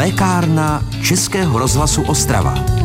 Lékárna 0.00 0.82
Českého 1.02 1.58
rozhlasu 1.58 2.02
Ostrava. 2.02 2.79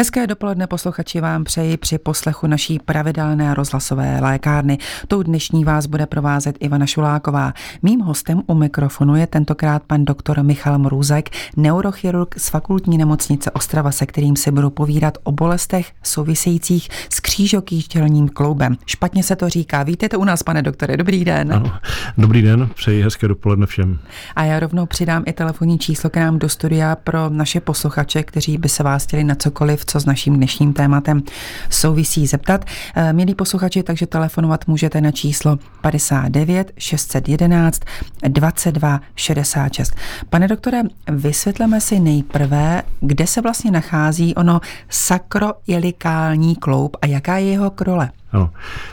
Hezké 0.00 0.26
dopoledne 0.26 0.66
posluchači 0.66 1.20
vám 1.20 1.44
přeji 1.44 1.76
při 1.76 1.98
poslechu 1.98 2.46
naší 2.46 2.78
pravidelné 2.78 3.54
rozhlasové 3.54 4.20
lékárny. 4.20 4.78
Tou 5.08 5.22
dnešní 5.22 5.64
vás 5.64 5.86
bude 5.86 6.06
provázet 6.06 6.56
Ivana 6.60 6.86
Šuláková. 6.86 7.52
Mým 7.82 8.00
hostem 8.00 8.42
u 8.46 8.54
mikrofonu 8.54 9.16
je 9.16 9.26
tentokrát 9.26 9.82
pan 9.82 10.04
doktor 10.04 10.42
Michal 10.42 10.78
Mrůzek, 10.78 11.30
neurochirurg 11.56 12.34
z 12.38 12.48
fakultní 12.48 12.98
nemocnice 12.98 13.50
Ostrava, 13.50 13.92
se 13.92 14.06
kterým 14.06 14.36
si 14.36 14.50
budu 14.50 14.70
povídat 14.70 15.18
o 15.22 15.32
bolestech 15.32 15.92
souvisejících 16.02 16.88
s 17.10 17.20
křížokýštělním 17.20 18.28
kloubem. 18.28 18.76
Špatně 18.86 19.22
se 19.22 19.36
to 19.36 19.48
říká. 19.48 19.82
Vítejte 19.82 20.16
u 20.16 20.24
nás, 20.24 20.42
pane 20.42 20.62
doktore. 20.62 20.96
Dobrý 20.96 21.24
den. 21.24 21.52
Ano, 21.52 21.72
dobrý 22.18 22.42
den, 22.42 22.68
přeji 22.74 23.02
hezké 23.02 23.28
dopoledne 23.28 23.66
všem. 23.66 23.98
A 24.36 24.44
já 24.44 24.60
rovnou 24.60 24.86
přidám 24.86 25.22
i 25.26 25.32
telefonní 25.32 25.78
číslo 25.78 26.10
k 26.10 26.16
nám 26.16 26.38
do 26.38 26.48
studia 26.48 26.96
pro 26.96 27.28
naše 27.28 27.60
posluchače, 27.60 28.22
kteří 28.22 28.58
by 28.58 28.68
se 28.68 28.82
vás 28.82 29.04
chtěli 29.04 29.24
na 29.24 29.34
cokoliv 29.34 29.89
co 29.90 30.00
s 30.00 30.06
naším 30.06 30.36
dnešním 30.36 30.72
tématem 30.72 31.22
souvisí 31.70 32.26
zeptat. 32.26 32.64
Eh, 32.94 33.12
milí 33.12 33.34
posluchači, 33.34 33.82
takže 33.82 34.06
telefonovat 34.06 34.66
můžete 34.66 35.00
na 35.00 35.10
číslo 35.10 35.58
59 35.80 36.72
611 36.78 37.80
22 38.28 39.00
66. 39.16 39.94
Pane 40.30 40.48
doktore, 40.48 40.82
vysvětleme 41.10 41.80
si 41.80 42.00
nejprve, 42.00 42.82
kde 43.00 43.26
se 43.26 43.40
vlastně 43.40 43.70
nachází 43.70 44.34
ono 44.34 44.60
sakroilikální 44.88 46.56
kloub 46.56 46.96
a 47.02 47.06
jaká 47.06 47.36
je 47.36 47.50
jeho 47.50 47.70
krole. 47.70 48.10
Ano, 48.32 48.50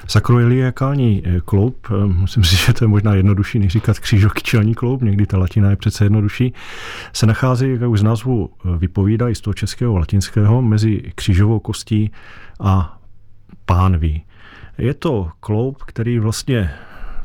sakroiliakální 0.08 1.24
eh, 1.26 1.40
kloub, 1.46 1.88
eh, 1.92 2.06
musím 2.06 2.44
si, 2.44 2.56
že 2.56 2.74
to 2.74 2.84
je 2.84 2.88
možná 2.88 3.14
jednodušší, 3.14 3.60
než 3.60 3.72
říkat 3.72 4.00
křížokyčelní 4.00 4.76
kloub, 4.76 5.02
někdy 5.02 5.26
ta 5.26 5.38
latina 5.38 5.70
je 5.70 5.76
přece 5.76 6.06
jednodušší, 6.06 6.54
se 7.14 7.26
nachází, 7.26 7.70
jak 7.70 7.90
už 7.90 8.00
z 8.00 8.04
názvu 8.04 8.50
eh, 8.50 8.78
vypovídá, 8.78 9.30
i 9.30 9.36
z 9.36 9.42
toho 9.42 9.54
českého 9.54 9.98
latinského, 9.98 10.62
mezi 10.62 11.12
křížovou 11.16 11.60
kostí 11.60 12.12
a 12.60 13.00
pánví. 13.66 14.24
Je 14.78 14.94
to 14.94 15.30
kloub, 15.40 15.84
který 15.84 16.20
vlastně 16.20 16.72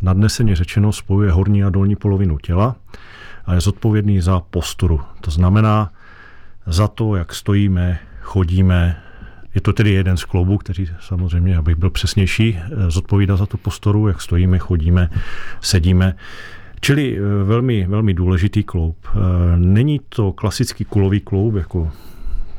nadneseně 0.02 0.56
řečeno 0.56 0.92
spojuje 0.92 1.32
horní 1.32 1.64
a 1.64 1.70
dolní 1.70 1.96
polovinu 1.96 2.38
těla 2.38 2.76
a 3.46 3.54
je 3.54 3.60
zodpovědný 3.60 4.20
za 4.20 4.40
posturu. 4.40 5.00
To 5.20 5.30
znamená 5.30 5.90
za 6.66 6.88
to, 6.88 7.16
jak 7.16 7.34
stojíme, 7.34 7.98
chodíme, 8.20 9.02
je 9.54 9.60
to 9.60 9.72
tedy 9.72 9.90
jeden 9.90 10.16
z 10.16 10.24
kloubů, 10.24 10.58
který 10.58 10.88
samozřejmě, 11.00 11.56
abych 11.56 11.76
byl 11.76 11.90
přesnější, 11.90 12.58
eh, 12.58 12.90
zodpovídá 12.90 13.36
za 13.36 13.46
tu 13.46 13.56
postoru, 13.56 14.08
jak 14.08 14.20
stojíme, 14.20 14.58
chodíme, 14.58 15.08
sedíme. 15.60 16.16
Čili 16.80 17.18
eh, 17.18 17.44
velmi, 17.44 17.86
velmi 17.86 18.14
důležitý 18.14 18.62
kloub. 18.62 18.96
Eh, 19.06 19.18
není 19.56 20.00
to 20.08 20.32
klasický 20.32 20.84
kulový 20.84 21.20
kloub, 21.20 21.54
jako 21.54 21.90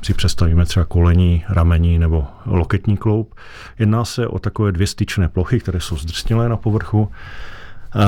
si 0.01 0.13
představíme 0.13 0.65
třeba 0.65 0.85
kolení, 0.85 1.43
ramení 1.49 1.99
nebo 1.99 2.27
loketní 2.45 2.97
kloub. 2.97 3.35
Jedná 3.79 4.05
se 4.05 4.27
o 4.27 4.39
takové 4.39 4.71
dvě 4.71 4.87
styčné 4.87 5.29
plochy, 5.29 5.59
které 5.59 5.79
jsou 5.79 5.97
zdrsnělé 5.97 6.49
na 6.49 6.57
povrchu. 6.57 7.11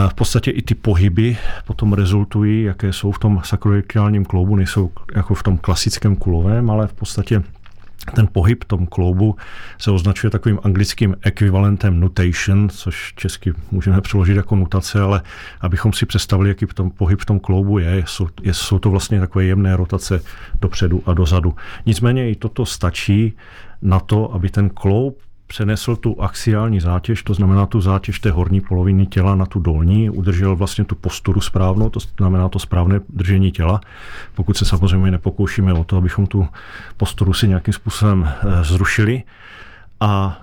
V 0.08 0.14
podstatě 0.14 0.52
i 0.52 0.62
ty 0.62 0.76
pohyby 0.76 1.38
potom 1.68 1.94
rezultují, 1.94 2.64
jaké 2.64 2.94
jsou 2.94 3.12
v 3.12 3.20
tom 3.20 3.42
sakroiliakálním 3.44 4.26
kloubu, 4.26 4.56
nejsou 4.56 4.92
jako 5.16 5.36
v 5.36 5.44
tom 5.44 5.58
klasickém 5.58 6.16
kulovém, 6.16 6.70
ale 6.70 6.88
v 6.88 6.94
podstatě 6.94 7.44
ten 8.16 8.28
pohyb 8.32 8.64
tom 8.64 8.88
kloubu 8.88 9.36
se 9.78 9.92
označuje 9.92 10.32
takovým 10.32 10.60
anglickým 10.64 11.16
ekvivalentem 11.22 12.00
nutation, 12.00 12.70
což 12.70 13.14
česky 13.16 13.54
můžeme 13.72 14.02
přeložit 14.02 14.38
jako 14.38 14.56
nutace, 14.56 15.02
ale 15.02 15.22
abychom 15.62 15.94
si 15.94 16.06
představili, 16.06 16.50
jaký 16.50 16.66
tom 16.66 16.92
pohyb 16.92 17.20
v 17.20 17.26
tom 17.26 17.40
kloubu 17.40 17.80
je, 17.80 18.04
jsou, 18.08 18.28
jsou 18.52 18.80
to 18.80 18.90
vlastně 18.90 19.20
takové 19.20 19.46
jemné 19.46 19.76
rotace 19.76 20.22
dopředu 20.62 21.04
a 21.06 21.14
dozadu. 21.14 21.56
Nicméně 21.86 22.32
i 22.32 22.36
toto 22.36 22.66
stačí 22.66 23.34
na 23.82 24.00
to, 24.00 24.34
aby 24.34 24.50
ten 24.50 24.70
kloub 24.70 25.20
přenesl 25.48 25.96
tu 25.96 26.22
axiální 26.22 26.80
zátěž, 26.80 27.24
to 27.24 27.34
znamená 27.34 27.66
tu 27.66 27.82
zátěž 27.82 28.20
té 28.20 28.32
horní 28.32 28.62
poloviny 28.62 29.06
těla 29.06 29.36
na 29.36 29.46
tu 29.46 29.60
dolní, 29.60 30.10
udržel 30.10 30.56
vlastně 30.56 30.84
tu 30.84 30.96
posturu 30.96 31.42
správnou, 31.42 31.90
to 31.90 32.00
znamená 32.18 32.50
to 32.50 32.60
správné 32.60 33.00
držení 33.10 33.52
těla. 33.52 33.82
Pokud 34.36 34.58
se 34.58 34.66
samozřejmě 34.66 35.12
nepokoušíme 35.12 35.74
o 35.74 35.84
to, 35.84 35.98
abychom 35.98 36.28
tu 36.28 36.48
posturu 36.98 37.34
si 37.34 37.48
nějakým 37.48 37.74
způsobem 37.74 38.28
eh, 38.28 38.64
zrušili. 38.64 39.24
A 40.00 40.42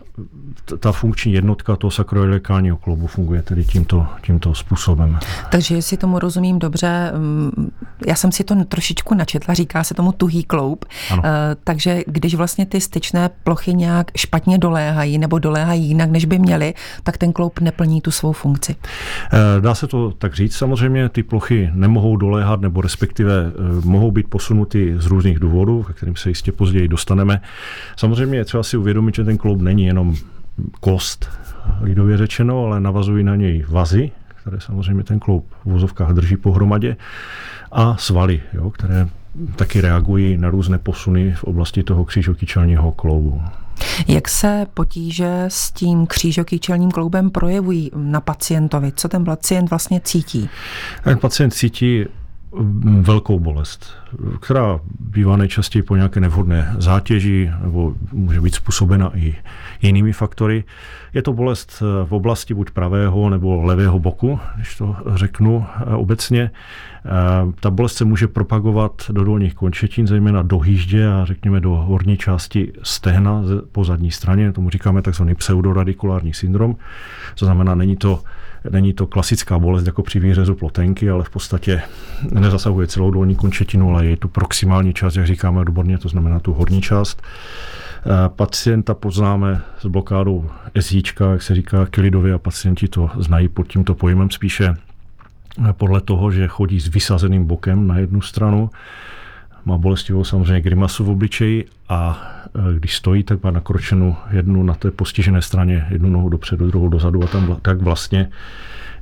ta 0.80 0.92
funkční 0.92 1.32
jednotka 1.32 1.76
toho 1.76 1.90
sakroiliakálního 1.90 2.76
kloubu 2.76 3.06
funguje 3.06 3.42
tedy 3.42 3.64
tímto, 3.64 4.06
tímto 4.22 4.54
způsobem. 4.54 5.18
Takže 5.50 5.74
jestli 5.74 5.96
tomu 5.96 6.18
rozumím 6.18 6.58
dobře, 6.58 7.12
mm, 7.16 7.70
já 8.06 8.14
jsem 8.14 8.32
si 8.32 8.44
to 8.44 8.64
trošičku 8.64 9.14
načetla, 9.14 9.54
říká 9.54 9.84
se 9.84 9.94
tomu 9.94 10.12
tuhý 10.12 10.44
kloub, 10.44 10.84
ano. 11.10 11.22
Eh, 11.24 11.56
takže 11.64 12.02
když 12.06 12.34
vlastně 12.34 12.66
ty 12.66 12.80
styčné 12.80 13.30
plochy 13.44 13.74
nějak 13.74 14.10
špatně 14.16 14.58
doléhají 14.58 15.18
nebo 15.18 15.38
doléhají 15.38 15.88
jinak, 15.88 16.10
než 16.10 16.24
by 16.24 16.38
měly, 16.38 16.74
tak 17.02 17.18
ten 17.18 17.32
kloub 17.32 17.60
neplní 17.60 18.00
tu 18.00 18.10
svou 18.10 18.32
funkci. 18.32 18.76
Eh, 19.32 19.60
dá 19.60 19.74
se 19.74 19.86
to 19.86 20.10
tak 20.10 20.34
říct, 20.34 20.56
samozřejmě 20.56 21.08
ty 21.08 21.22
plochy 21.22 21.70
nemohou 21.74 22.16
doléhat 22.16 22.60
nebo 22.60 22.80
respektive 22.80 23.32
eh, 23.46 23.86
mohou 23.86 24.10
být 24.10 24.28
posunuty 24.28 24.94
z 24.96 25.06
různých 25.06 25.38
důvodů, 25.38 25.82
ke 25.82 25.92
kterým 25.92 26.16
se 26.16 26.28
jistě 26.28 26.52
později 26.52 26.88
dostaneme. 26.88 27.40
Samozřejmě 27.96 28.38
je 28.38 28.44
třeba 28.44 28.62
si 28.62 28.76
uvědomit, 28.76 29.14
že 29.14 29.24
ten 29.24 29.38
kloub 29.38 29.60
není 29.60 29.84
jenom 29.84 30.01
kost, 30.80 31.30
lidově 31.80 32.16
řečeno, 32.16 32.64
ale 32.64 32.80
navazují 32.80 33.24
na 33.24 33.36
něj 33.36 33.64
vazy, 33.68 34.10
které 34.28 34.60
samozřejmě 34.60 35.04
ten 35.04 35.18
kloub 35.20 35.46
v 35.64 35.72
vozovkách 35.72 36.10
drží 36.10 36.36
pohromadě, 36.36 36.96
a 37.72 37.96
svaly, 37.96 38.40
jo, 38.52 38.70
které 38.70 39.08
taky 39.56 39.80
reagují 39.80 40.36
na 40.36 40.50
různé 40.50 40.78
posuny 40.78 41.32
v 41.32 41.44
oblasti 41.44 41.82
toho 41.82 42.04
křížokýčelního 42.04 42.92
kloubu. 42.92 43.42
Jak 44.08 44.28
se 44.28 44.66
potíže 44.74 45.44
s 45.48 45.70
tím 45.70 46.06
křížokýčelním 46.06 46.90
kloubem 46.90 47.30
projevují 47.30 47.90
na 47.96 48.20
pacientovi? 48.20 48.92
Co 48.96 49.08
ten 49.08 49.24
pacient 49.24 49.70
vlastně 49.70 50.00
cítí? 50.04 50.48
Ten 51.04 51.18
pacient 51.18 51.50
cítí 51.50 52.04
velkou 53.00 53.38
bolest, 53.38 53.96
která 54.40 54.80
bývá 55.00 55.36
nejčastěji 55.36 55.82
po 55.82 55.96
nějaké 55.96 56.20
nevhodné 56.20 56.74
zátěži 56.78 57.50
nebo 57.62 57.94
může 58.12 58.40
být 58.40 58.54
způsobena 58.54 59.10
i 59.14 59.34
jinými 59.82 60.12
faktory. 60.12 60.64
Je 61.14 61.22
to 61.22 61.32
bolest 61.32 61.82
v 62.04 62.14
oblasti 62.14 62.54
buď 62.54 62.70
pravého 62.70 63.30
nebo 63.30 63.62
levého 63.62 63.98
boku, 63.98 64.40
když 64.56 64.76
to 64.76 64.96
řeknu 65.14 65.66
eh, 65.66 65.94
obecně. 65.94 66.50
Eh, 66.50 67.10
ta 67.60 67.70
bolest 67.70 67.96
se 67.96 68.04
může 68.04 68.28
propagovat 68.28 69.02
do 69.10 69.24
dolních 69.24 69.54
končetin, 69.54 70.06
zejména 70.06 70.42
do 70.42 70.58
hýždě 70.58 71.08
a 71.08 71.24
řekněme 71.24 71.60
do 71.60 71.70
horní 71.70 72.16
části 72.16 72.72
stehna 72.82 73.42
po 73.72 73.84
zadní 73.84 74.10
straně. 74.10 74.52
Tomu 74.52 74.70
říkáme 74.70 75.02
takzvaný 75.02 75.34
pseudoradikulární 75.34 76.34
syndrom. 76.34 76.76
To 77.38 77.44
znamená, 77.44 77.74
není 77.74 77.96
to 77.96 78.22
Není 78.70 78.92
to 78.92 79.06
klasická 79.06 79.58
bolest 79.58 79.86
jako 79.86 80.02
při 80.02 80.20
výřezu 80.20 80.54
plotenky, 80.54 81.10
ale 81.10 81.24
v 81.24 81.30
podstatě 81.30 81.82
nezasahuje 82.30 82.86
celou 82.86 83.10
dolní 83.10 83.34
končetinu, 83.34 83.90
ale 83.90 84.06
je 84.06 84.16
tu 84.16 84.28
proximální 84.28 84.94
část, 84.94 85.16
jak 85.16 85.26
říkáme 85.26 85.60
odborně, 85.60 85.98
to 85.98 86.08
znamená 86.08 86.40
tu 86.40 86.52
horní 86.52 86.82
část. 86.82 87.22
Eh, 87.22 88.28
pacienta 88.28 88.94
poznáme 88.94 89.60
s 89.78 89.86
blokádou 89.86 90.50
SJ, 90.80 91.02
jak 91.30 91.42
se 91.42 91.54
říká 91.54 91.86
kilidově, 91.86 92.34
a 92.34 92.38
pacienti 92.38 92.88
to 92.88 93.10
znají 93.18 93.48
pod 93.48 93.68
tímto 93.68 93.94
pojmem 93.94 94.30
spíše 94.30 94.74
eh, 94.74 95.72
podle 95.72 96.00
toho, 96.00 96.30
že 96.30 96.48
chodí 96.48 96.80
s 96.80 96.88
vysazeným 96.88 97.44
bokem 97.44 97.86
na 97.86 97.98
jednu 97.98 98.20
stranu, 98.20 98.70
má 99.64 99.78
bolestivou 99.78 100.24
samozřejmě 100.24 100.60
grimasu 100.60 101.04
v 101.04 101.10
obličeji 101.10 101.64
a 101.88 102.22
e, 102.54 102.78
když 102.78 102.96
stojí, 102.96 103.22
tak 103.22 103.42
má 103.42 103.50
nakročenou 103.50 104.16
jednu 104.30 104.62
na 104.62 104.74
té 104.74 104.90
postižené 104.90 105.42
straně, 105.42 105.86
jednu 105.90 106.10
nohu 106.10 106.28
dopředu, 106.28 106.66
druhou 106.66 106.88
dozadu 106.88 107.24
a 107.24 107.26
tam 107.26 107.56
tak 107.62 107.82
vlastně 107.82 108.28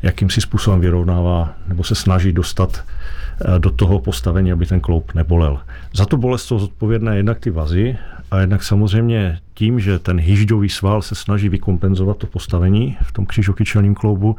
jakýmsi 0.03 0.41
způsobem 0.41 0.81
vyrovnává 0.81 1.55
nebo 1.69 1.85
se 1.85 1.95
snaží 1.95 2.33
dostat 2.33 2.85
e, 3.57 3.59
do 3.59 3.71
toho 3.71 3.99
postavení, 3.99 4.53
aby 4.53 4.67
ten 4.67 4.81
kloup 4.81 5.15
nebolel. 5.15 5.61
Za 5.95 6.07
tu 6.07 6.17
bolest 6.17 6.43
jsou 6.43 6.59
zodpovědné 6.59 7.17
jednak 7.17 7.39
ty 7.39 7.51
vazy 7.51 7.97
a 8.31 8.41
jednak 8.41 8.63
samozřejmě 8.63 9.39
tím, 9.55 9.81
že 9.81 9.99
ten 9.99 10.21
hyžďový 10.21 10.69
sval 10.69 11.03
se 11.03 11.15
snaží 11.15 11.49
vykompenzovat 11.49 12.17
to 12.17 12.27
postavení 12.27 12.97
v 13.03 13.13
tom 13.13 13.27
křižokyčelním 13.27 13.95
kloubu, 13.95 14.37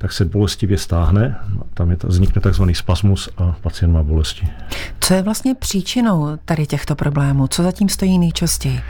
tak 0.00 0.12
se 0.12 0.24
bolestivě 0.24 0.78
stáhne, 0.78 1.36
tam 1.74 1.90
je, 1.90 1.96
vznikne 2.04 2.40
takzvaný 2.40 2.74
spasmus 2.74 3.28
a 3.36 3.56
pacient 3.60 3.92
má 3.92 4.02
bolesti. 4.02 4.48
Co 5.00 5.14
je 5.14 5.22
vlastně 5.22 5.54
příčinou 5.54 6.38
tady 6.44 6.66
těchto 6.66 6.94
problémů? 6.94 7.46
Co 7.46 7.62
zatím 7.62 7.88
stojí 7.88 8.18
nejčastěji? 8.18 8.80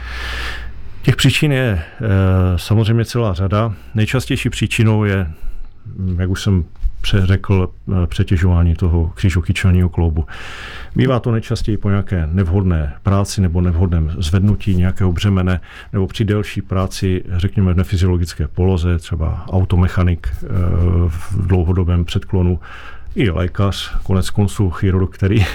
Těch 1.01 1.15
příčin 1.15 1.51
je 1.51 1.67
e, 1.71 1.83
samozřejmě 2.55 3.05
celá 3.05 3.33
řada. 3.33 3.73
Nejčastější 3.95 4.49
příčinou 4.49 5.03
je, 5.03 5.31
jak 6.17 6.29
už 6.29 6.43
jsem 6.43 6.65
přeřekl 7.01 7.69
eh, 7.69 8.07
přetěžování 8.07 8.75
toho 8.75 9.11
křížokýčelního 9.15 9.89
kloubu. 9.89 10.25
Bývá 10.95 11.19
to 11.19 11.31
nejčastěji 11.31 11.77
po 11.77 11.89
nějaké 11.89 12.29
nevhodné 12.31 12.93
práci 13.03 13.41
nebo 13.41 13.61
nevhodném 13.61 14.11
zvednutí 14.17 14.75
nějakého 14.75 15.11
břemene 15.11 15.61
nebo 15.93 16.07
při 16.07 16.25
delší 16.25 16.61
práci, 16.61 17.23
řekněme 17.31 17.73
v 17.73 17.77
nefyziologické 17.77 18.47
poloze, 18.47 18.97
třeba 18.97 19.45
automechanik 19.49 20.27
eh, 20.43 20.47
v 21.07 21.47
dlouhodobém 21.47 22.05
předklonu 22.05 22.59
i 23.15 23.29
lékař, 23.29 23.95
konec 24.03 24.29
konců 24.29 24.69
chirurg, 24.69 25.13
který 25.13 25.45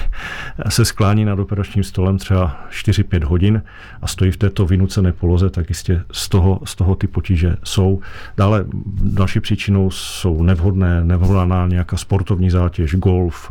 se 0.69 0.85
sklání 0.85 1.25
nad 1.25 1.39
operačním 1.39 1.85
stolem 1.85 2.19
třeba 2.19 2.67
4-5 2.71 3.25
hodin 3.25 3.63
a 4.03 4.07
stojí 4.07 4.31
v 4.31 4.37
této 4.37 4.67
vynucené 4.67 5.13
poloze, 5.13 5.51
tak 5.51 5.69
jistě 5.69 6.03
z 6.13 6.29
toho, 6.29 6.61
z 6.65 6.75
toho 6.75 6.95
ty 6.95 7.07
potíže 7.07 7.57
jsou. 7.65 8.01
Dále 8.37 8.65
další 9.03 9.41
příčinou 9.41 9.91
jsou 9.91 10.43
nevhodné, 10.43 11.05
nevhodná 11.05 11.67
nějaká 11.67 11.97
sportovní 11.97 12.51
zátěž, 12.51 12.95
golf, 12.95 13.51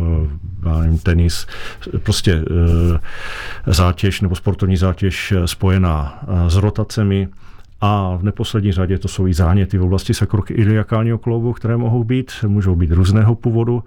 nevím, 0.81 0.99
tenis, 0.99 1.47
prostě 2.03 2.45
zátěž 3.65 4.21
nebo 4.21 4.35
sportovní 4.35 4.77
zátěž 4.77 5.33
spojená 5.45 6.23
s 6.47 6.55
rotacemi, 6.55 7.27
a 7.81 8.15
v 8.17 8.23
neposlední 8.23 8.71
řadě 8.71 8.97
to 8.97 9.07
jsou 9.07 9.27
i 9.27 9.33
záněty 9.33 9.77
v 9.77 9.83
oblasti 9.83 10.13
sakroiliakálního 10.13 11.17
kloubu, 11.17 11.53
které 11.53 11.77
mohou 11.77 12.03
být, 12.03 12.31
můžou 12.47 12.75
být 12.75 12.91
různého 12.91 13.35
původu 13.35 13.83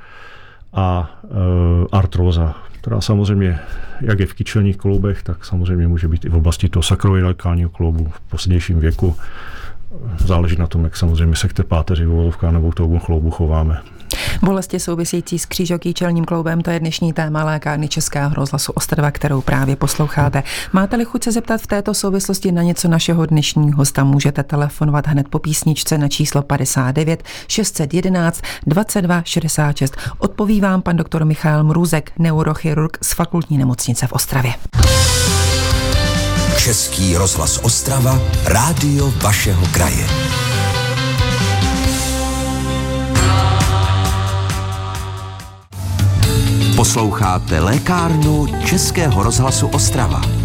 a 0.72 1.10
e, 1.24 1.28
artróza, 1.92 2.54
která 2.80 3.00
samozřejmě, 3.00 3.58
jak 4.00 4.20
je 4.20 4.26
v 4.26 4.34
kyčelních 4.34 4.76
kloubech, 4.76 5.22
tak 5.22 5.44
samozřejmě 5.44 5.88
může 5.88 6.08
být 6.08 6.24
i 6.24 6.28
v 6.28 6.34
oblasti 6.34 6.68
toho 6.68 6.82
sakroiliakálního 6.82 7.70
kloubu 7.70 8.04
v 8.04 8.20
pozdějším 8.20 8.80
věku. 8.80 9.16
Záleží 10.18 10.56
na 10.56 10.66
tom, 10.66 10.84
jak 10.84 10.96
samozřejmě 10.96 11.36
se 11.36 11.48
k 11.48 11.52
té 11.52 11.62
páteři, 11.62 12.06
volovka 12.06 12.50
nebo 12.50 12.72
tomu 12.72 12.98
chloubu 12.98 13.30
chováme. 13.30 13.82
Bolesti 14.42 14.80
související 14.80 15.38
s 15.38 15.46
křížokýčelním 15.46 16.24
kloubem, 16.24 16.60
to 16.60 16.70
je 16.70 16.80
dnešní 16.80 17.12
téma 17.12 17.44
lékárny 17.44 17.88
Českého 17.88 18.34
rozhlasu 18.34 18.72
Ostrava, 18.72 19.10
kterou 19.10 19.40
právě 19.40 19.76
posloucháte. 19.76 20.42
Máte-li 20.72 21.04
chuť 21.04 21.24
se 21.24 21.32
zeptat 21.32 21.60
v 21.60 21.66
této 21.66 21.94
souvislosti 21.94 22.52
na 22.52 22.62
něco 22.62 22.88
našeho 22.88 23.26
dnešního 23.26 23.76
hosta, 23.76 24.04
můžete 24.04 24.42
telefonovat 24.42 25.06
hned 25.06 25.28
po 25.28 25.38
písničce 25.38 25.98
na 25.98 26.08
číslo 26.08 26.42
59 26.42 27.22
611 27.48 28.42
22 28.66 29.22
66. 29.24 29.96
Odpoví 30.18 30.60
vám 30.60 30.82
pan 30.82 30.96
doktor 30.96 31.24
Michal 31.24 31.64
Mrůzek, 31.64 32.12
neurochirurg 32.18 32.98
z 33.02 33.14
fakultní 33.14 33.58
nemocnice 33.58 34.06
v 34.06 34.12
Ostravě. 34.12 34.54
Český 36.58 37.16
rozhlas 37.16 37.58
Ostrava, 37.62 38.18
rádio 38.44 39.12
vašeho 39.22 39.66
kraje. 39.66 40.06
Posloucháte 46.78 47.60
lékárnu 47.60 48.46
Českého 48.66 49.22
rozhlasu 49.22 49.66
Ostrava. 49.66 50.37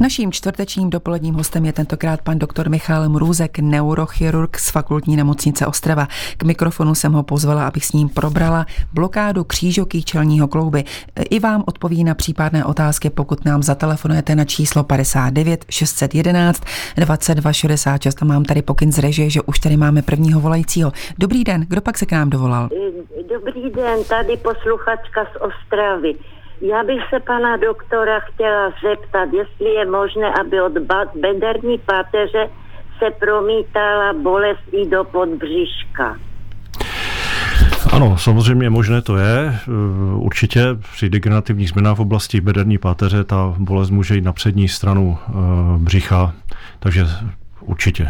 Naším 0.00 0.32
čtvrtečním 0.32 0.90
dopoledním 0.90 1.34
hostem 1.34 1.64
je 1.64 1.72
tentokrát 1.72 2.22
pan 2.22 2.38
doktor 2.38 2.68
Michal 2.68 3.08
Mrůzek, 3.08 3.58
neurochirurg 3.58 4.58
z 4.58 4.70
fakultní 4.70 5.16
nemocnice 5.16 5.66
Ostrava. 5.66 6.08
K 6.36 6.42
mikrofonu 6.42 6.94
jsem 6.94 7.12
ho 7.12 7.22
pozvala, 7.22 7.66
abych 7.66 7.84
s 7.84 7.92
ním 7.92 8.08
probrala 8.08 8.66
blokádu 8.92 9.44
křížoký 9.44 10.02
čelního 10.02 10.48
klouby. 10.48 10.84
I 11.30 11.40
vám 11.40 11.64
odpoví 11.66 12.04
na 12.04 12.14
případné 12.14 12.64
otázky, 12.64 13.10
pokud 13.10 13.44
nám 13.44 13.62
zatelefonujete 13.62 14.34
na 14.34 14.44
číslo 14.44 14.84
59 14.84 15.64
611 15.70 16.62
22 16.96 17.52
66. 17.52 18.22
A 18.22 18.24
mám 18.24 18.44
tady 18.44 18.62
pokyn 18.62 18.92
z 18.92 18.98
režie, 18.98 19.30
že 19.30 19.42
už 19.42 19.58
tady 19.58 19.76
máme 19.76 20.02
prvního 20.02 20.40
volajícího. 20.40 20.92
Dobrý 21.18 21.44
den, 21.44 21.66
kdo 21.68 21.80
pak 21.80 21.98
se 21.98 22.06
k 22.06 22.12
nám 22.12 22.30
dovolal? 22.30 22.68
Dobrý 23.28 23.70
den, 23.70 24.04
tady 24.04 24.36
posluchačka 24.36 25.24
z 25.24 25.36
Ostravy. 25.40 26.14
Já 26.60 26.84
bych 26.84 27.00
se 27.10 27.20
pana 27.20 27.56
doktora 27.56 28.20
chtěla 28.20 28.72
zeptat, 28.82 29.28
jestli 29.32 29.70
je 29.74 29.86
možné, 29.86 30.32
aby 30.40 30.60
od 30.60 30.72
bederní 31.14 31.78
páteře 31.78 32.48
se 32.98 33.10
promítala 33.18 34.12
bolest 34.12 34.60
i 34.72 34.88
do 34.88 35.04
podbřiška. 35.04 36.16
Ano, 37.92 38.18
samozřejmě 38.18 38.70
možné 38.70 39.02
to 39.02 39.16
je. 39.16 39.58
Určitě 40.14 40.60
při 40.92 41.08
degenerativních 41.08 41.68
změnách 41.68 41.96
v 41.96 42.00
oblasti 42.00 42.40
bederní 42.40 42.78
páteře 42.78 43.24
ta 43.24 43.54
bolest 43.58 43.90
může 43.90 44.14
jít 44.14 44.24
na 44.24 44.32
přední 44.32 44.68
stranu 44.68 45.18
eh, 45.28 45.32
břicha, 45.78 46.32
takže 46.78 47.04
určitě. 47.60 48.08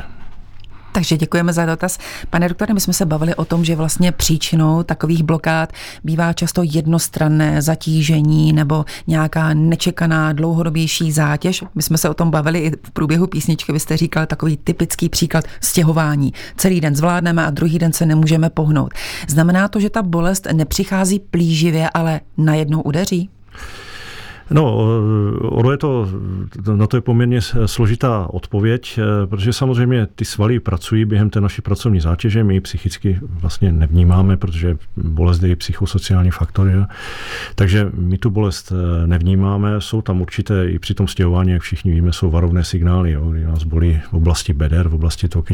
Takže 0.93 1.17
děkujeme 1.17 1.53
za 1.53 1.67
dotaz. 1.67 1.99
Pane 2.31 2.49
doktore, 2.49 2.75
my 2.75 2.81
jsme 2.81 2.93
se 2.93 3.07
bavili 3.07 3.35
o 3.35 3.45
tom, 3.45 3.65
že 3.65 3.77
vlastně 3.77 4.13
příčinou 4.13 4.83
takových 4.83 5.23
blokád 5.23 5.73
bývá 6.05 6.33
často 6.33 6.63
jednostranné 6.65 7.63
zatížení 7.63 8.53
nebo 8.53 8.85
nějaká 9.07 9.55
nečekaná 9.55 10.33
dlouhodobější 10.33 11.13
zátěž. 11.13 11.65
My 11.75 11.83
jsme 11.83 11.99
se 11.99 12.09
o 12.09 12.15
tom 12.15 12.31
bavili 12.31 12.59
i 12.59 12.71
v 12.71 12.91
průběhu 12.91 13.27
písničky. 13.27 13.73
Vy 13.73 13.81
jste 13.81 13.97
říkal 13.97 14.27
takový 14.27 14.57
typický 14.57 15.09
příklad 15.09 15.45
stěhování. 15.61 16.33
Celý 16.57 16.81
den 16.81 16.97
zvládneme 16.97 17.47
a 17.47 17.51
druhý 17.51 17.79
den 17.79 17.93
se 17.93 18.07
nemůžeme 18.07 18.51
pohnout. 18.51 18.95
Znamená 19.29 19.69
to, 19.69 19.81
že 19.81 19.91
ta 19.91 20.03
bolest 20.03 20.47
nepřichází 20.53 21.19
plíživě, 21.19 21.91
ale 21.95 22.21
najednou 22.37 22.83
udeří? 22.83 23.31
No, 24.51 24.79
ono 25.41 25.71
je 25.71 25.77
to, 25.77 26.09
na 26.77 26.87
to 26.87 26.97
je 26.97 27.01
poměrně 27.01 27.41
složitá 27.67 28.27
odpověď, 28.31 28.99
eh, 28.99 29.27
protože 29.27 29.53
samozřejmě 29.53 30.07
ty 30.07 30.25
svaly 30.25 30.61
pracují 30.61 31.05
během 31.05 31.31
té 31.31 31.41
naší 31.41 31.63
pracovní 31.63 32.01
zátěže, 32.01 32.45
my 32.45 32.55
ji 32.55 32.61
psychicky 32.61 33.19
vlastně 33.23 33.73
nevnímáme, 33.73 34.37
protože 34.37 34.77
bolest 34.97 35.43
je 35.43 35.57
psychosociální 35.57 36.31
faktor, 36.31 36.87
takže 37.55 37.91
my 37.95 38.19
tu 38.19 38.31
bolest 38.31 38.73
eh, 38.73 39.07
nevnímáme, 39.07 39.81
jsou 39.81 40.03
tam 40.03 40.21
určité 40.21 40.71
i 40.71 40.79
při 40.79 40.95
tom 40.95 41.09
stěhování, 41.09 41.51
jak 41.51 41.63
všichni 41.63 41.93
víme, 41.93 42.13
jsou 42.13 42.31
varovné 42.31 42.65
signály, 42.65 43.13
jo, 43.13 43.31
kdy 43.31 43.45
nás 43.45 43.65
bolí 43.65 44.01
v 44.11 44.15
oblasti 44.15 44.53
beder, 44.53 44.89
v 44.89 44.95
oblasti 44.95 45.29
toho 45.29 45.45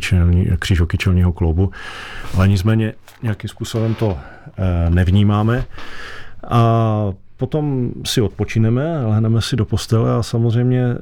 křížokyčelního 0.59 1.33
kloubu, 1.33 1.71
ale 2.35 2.49
nicméně 2.49 2.93
nějakým 3.23 3.51
způsobem 3.51 3.95
to 3.95 4.19
eh, 4.59 4.91
nevnímáme. 4.91 5.65
A 6.49 7.13
Potom 7.37 7.93
si 8.05 8.21
odpočineme, 8.21 9.07
lehneme 9.07 9.43
si 9.43 9.57
do 9.57 9.65
postele 9.65 10.15
a 10.15 10.23
samozřejmě 10.23 10.85
eh, 10.85 10.97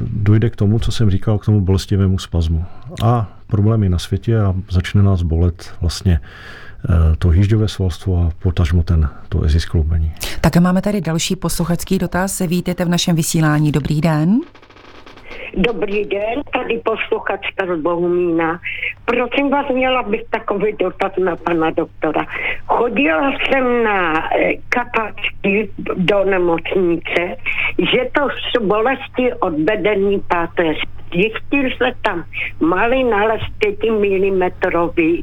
dojde 0.00 0.50
k 0.50 0.56
tomu, 0.56 0.78
co 0.78 0.92
jsem 0.92 1.10
říkal, 1.10 1.38
k 1.38 1.44
tomu 1.44 1.60
bolestivému 1.60 2.18
spazmu. 2.18 2.64
A 3.02 3.38
problémy 3.46 3.88
na 3.88 3.98
světě 3.98 4.40
a 4.40 4.54
začne 4.70 5.02
nás 5.02 5.22
bolet 5.22 5.74
vlastně 5.80 6.20
eh, 6.20 7.16
to 7.18 7.28
hýžďové 7.28 7.68
svalstvo 7.68 8.22
a 8.22 8.30
potažmo 8.42 8.82
ten, 8.82 9.08
to 9.28 9.42
eziskloubení. 9.42 10.12
Tak 10.40 10.56
a 10.56 10.60
máme 10.60 10.82
tady 10.82 11.00
další 11.00 11.36
posluchačský 11.36 11.98
dotaz. 11.98 12.38
Vítejte 12.46 12.84
v 12.84 12.88
našem 12.88 13.16
vysílání. 13.16 13.72
Dobrý 13.72 14.00
den. 14.00 14.40
Dobrý 15.56 16.04
den, 16.04 16.42
tady 16.52 16.80
posluchačka 16.84 17.66
z 17.76 17.80
Bohumína. 17.80 18.60
Prosím 19.04 19.50
vás, 19.50 19.68
měla 19.68 20.02
bych 20.02 20.22
takový 20.30 20.72
dotaz 20.72 21.12
na 21.18 21.36
pana 21.36 21.70
doktora. 21.70 22.26
Chodila 22.66 23.32
jsem 23.32 23.84
na 23.84 24.28
eh, 24.36 24.52
kapačky 24.68 25.70
do 25.96 26.24
nemocnice, 26.24 27.36
že 27.78 28.10
to 28.12 28.28
jsou 28.30 28.66
bolesti 28.66 29.32
od 29.40 29.52
bedení 29.52 30.20
páteře. 30.28 30.80
Zjistil 31.12 31.70
se 31.78 31.92
tam 32.02 32.24
malý 32.60 33.04
nález 33.04 33.42
5 33.58 33.90
mm 33.90 34.50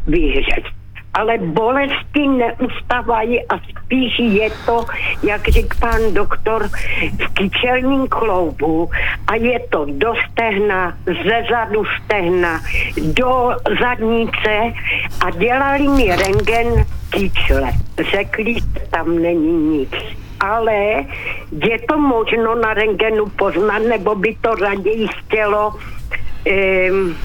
výřez 0.08 0.81
ale 1.14 1.38
bolesti 1.38 2.28
neustávají 2.28 3.48
a 3.48 3.58
spíš 3.58 4.20
je 4.20 4.50
to, 4.66 4.86
jak 5.24 5.48
řekl 5.48 5.78
pan 5.80 6.14
doktor, 6.14 6.68
v 7.18 7.34
kyčelním 7.34 8.08
kloubu 8.08 8.90
a 9.28 9.36
je 9.36 9.60
to 9.60 9.86
do 9.90 10.14
stehna, 10.32 10.98
ze 11.06 11.44
zadu 11.50 11.84
stehna, 12.04 12.62
do 13.14 13.52
zadnice 13.82 14.74
a 15.26 15.30
dělali 15.32 15.88
mi 15.88 16.16
rengen 16.16 16.86
kyčle. 17.10 17.72
Řekli, 18.12 18.56
tam 18.90 19.22
není 19.22 19.78
nic 19.78 19.92
ale 20.42 21.06
je 21.52 21.78
to 21.86 21.98
možno 22.02 22.56
na 22.56 22.74
rengenu 22.74 23.26
poznat, 23.26 23.80
nebo 23.80 24.16
by 24.16 24.36
to 24.42 24.56
raději 24.56 25.08
chtělo 25.08 25.70
um, 25.70 27.16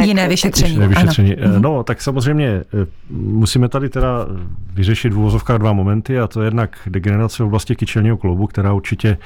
Jiné 0.00 0.28
vyšetření. 0.28 0.72
Jiné 0.72 0.88
vyšetření. 0.88 1.36
Ano. 1.36 1.52
Mhm. 1.52 1.62
No, 1.62 1.82
tak 1.82 2.02
samozřejmě 2.02 2.46
eh, 2.48 2.86
musíme 3.10 3.68
tady 3.68 3.88
teda 3.88 4.26
vyřešit 4.74 5.12
v 5.12 5.18
úvozovkách 5.18 5.58
dva 5.58 5.72
momenty 5.72 6.18
a 6.18 6.26
to 6.26 6.42
je 6.42 6.46
jednak 6.46 6.78
degenerace 6.86 7.42
v 7.42 7.46
oblasti 7.46 7.76
kyčelního 7.76 8.16
kloubu, 8.16 8.46
která 8.46 8.72
určitě 8.72 9.18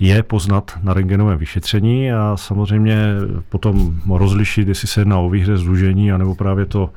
je 0.00 0.22
poznat 0.22 0.78
na 0.82 0.94
rengenovém 0.94 1.38
vyšetření 1.38 2.12
a 2.12 2.36
samozřejmě 2.36 2.96
potom 3.48 3.94
rozlišit, 4.10 4.68
jestli 4.68 4.88
se 4.88 5.00
jedná 5.00 5.18
o 5.18 5.30
výhře 5.30 5.56
zlužení, 5.56 6.12
anebo 6.12 6.34
právě 6.34 6.66
to 6.66 6.90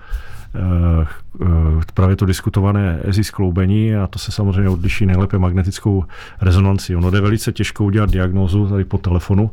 eh, 0.56 1.06
eh, 1.42 1.46
právě 1.92 2.16
to 2.16 2.26
diskutované 2.26 3.00
EZI 3.04 3.24
skloubení 3.24 3.96
a 3.96 4.08
to 4.08 4.20
se 4.20 4.32
samozřejmě 4.32 4.70
odliší 4.70 5.06
nejlépe 5.06 5.38
magnetickou 5.38 6.06
rezonanci. 6.42 6.96
Ono 6.96 7.12
jde 7.12 7.22
velice 7.22 7.52
těžko 7.52 7.86
udělat 7.86 8.12
diagnózu 8.12 8.68
tady 8.68 8.84
po 8.84 8.98
telefonu, 8.98 9.52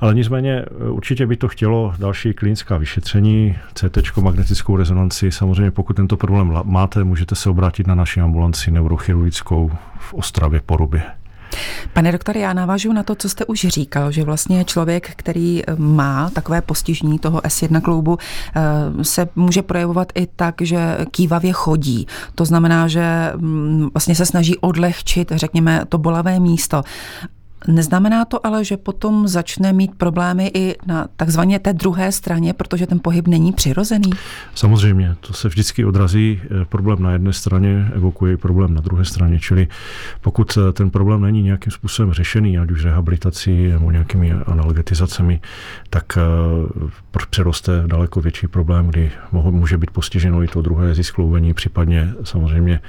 ale 0.00 0.14
nicméně 0.14 0.64
eh, 0.64 0.88
určitě 0.90 1.26
by 1.26 1.36
to 1.36 1.48
chtělo 1.48 1.94
další 1.98 2.34
klinická 2.34 2.76
vyšetření, 2.76 3.56
CT, 3.74 4.16
magnetickou 4.20 4.76
rezonanci. 4.76 5.32
Samozřejmě 5.32 5.70
pokud 5.70 5.96
tento 5.96 6.16
problém 6.16 6.52
máte, 6.64 7.04
můžete 7.04 7.34
se 7.34 7.50
obrátit 7.50 7.86
na 7.86 7.94
naši 7.94 8.20
ambulanci 8.20 8.70
neurochirurgickou 8.70 9.70
v 9.98 10.14
Ostravě 10.14 10.60
Porubě. 10.66 11.02
Pane 11.92 12.12
doktore, 12.12 12.40
já 12.40 12.52
navážu 12.52 12.92
na 12.92 13.02
to, 13.02 13.14
co 13.14 13.28
jste 13.28 13.44
už 13.44 13.60
říkal, 13.60 14.12
že 14.12 14.24
vlastně 14.24 14.64
člověk, 14.64 15.10
který 15.16 15.62
má 15.76 16.30
takové 16.30 16.60
postižení 16.60 17.18
toho 17.18 17.40
S1 17.40 17.80
kloubu, 17.80 18.18
eh, 18.56 19.04
se 19.04 19.28
může 19.36 19.62
projevovat 19.62 20.12
i 20.14 20.26
tak, 20.36 20.54
že 20.60 20.98
kývavě 21.10 21.52
chodí. 21.52 22.06
To 22.34 22.44
znamená, 22.44 22.88
že 22.88 23.32
mm, 23.36 23.88
vlastně 23.94 24.14
se 24.14 24.26
snaží 24.26 24.58
odlehčit, 24.58 25.32
řekněme, 25.34 25.82
to 25.88 25.98
bolavé 25.98 26.40
místo. 26.40 26.82
Neznamená 27.68 28.24
to 28.24 28.46
ale, 28.46 28.64
že 28.64 28.76
potom 28.76 29.28
začne 29.28 29.72
mít 29.72 29.94
problémy 29.94 30.50
i 30.54 30.76
na 30.86 31.08
takzvaně 31.16 31.58
té 31.58 31.72
druhé 31.72 32.12
straně, 32.12 32.52
protože 32.52 32.86
ten 32.86 33.00
pohyb 33.02 33.28
není 33.28 33.52
přirozený? 33.52 34.10
Samozřejmě, 34.54 35.16
to 35.20 35.32
se 35.32 35.48
vždycky 35.48 35.84
odrazí. 35.84 36.40
Eh, 36.44 36.64
problém 36.64 37.02
na 37.02 37.12
jedné 37.12 37.32
straně 37.32 37.90
evokuje 37.94 38.36
problém 38.36 38.74
na 38.74 38.80
druhé 38.80 39.04
straně, 39.04 39.40
čili 39.40 39.68
pokud 40.20 40.58
eh, 40.58 40.72
ten 40.72 40.90
problém 40.90 41.22
není 41.22 41.42
nějakým 41.42 41.72
způsobem 41.72 42.12
řešený, 42.12 42.58
ať 42.58 42.70
už 42.70 42.84
rehabilitací 42.84 43.68
nebo 43.68 43.90
nějakými 43.90 44.32
analgetizacemi, 44.32 45.40
tak 45.90 46.18
eh, 46.18 46.22
přeroste 47.30 47.82
daleko 47.86 48.20
větší 48.20 48.48
problém, 48.48 48.86
kdy 48.86 49.10
může 49.32 49.78
být 49.78 49.90
postiženo 49.90 50.42
i 50.42 50.48
to 50.48 50.62
druhé 50.62 50.94
ziskloubení, 50.94 51.54
případně 51.54 52.12
samozřejmě 52.24 52.80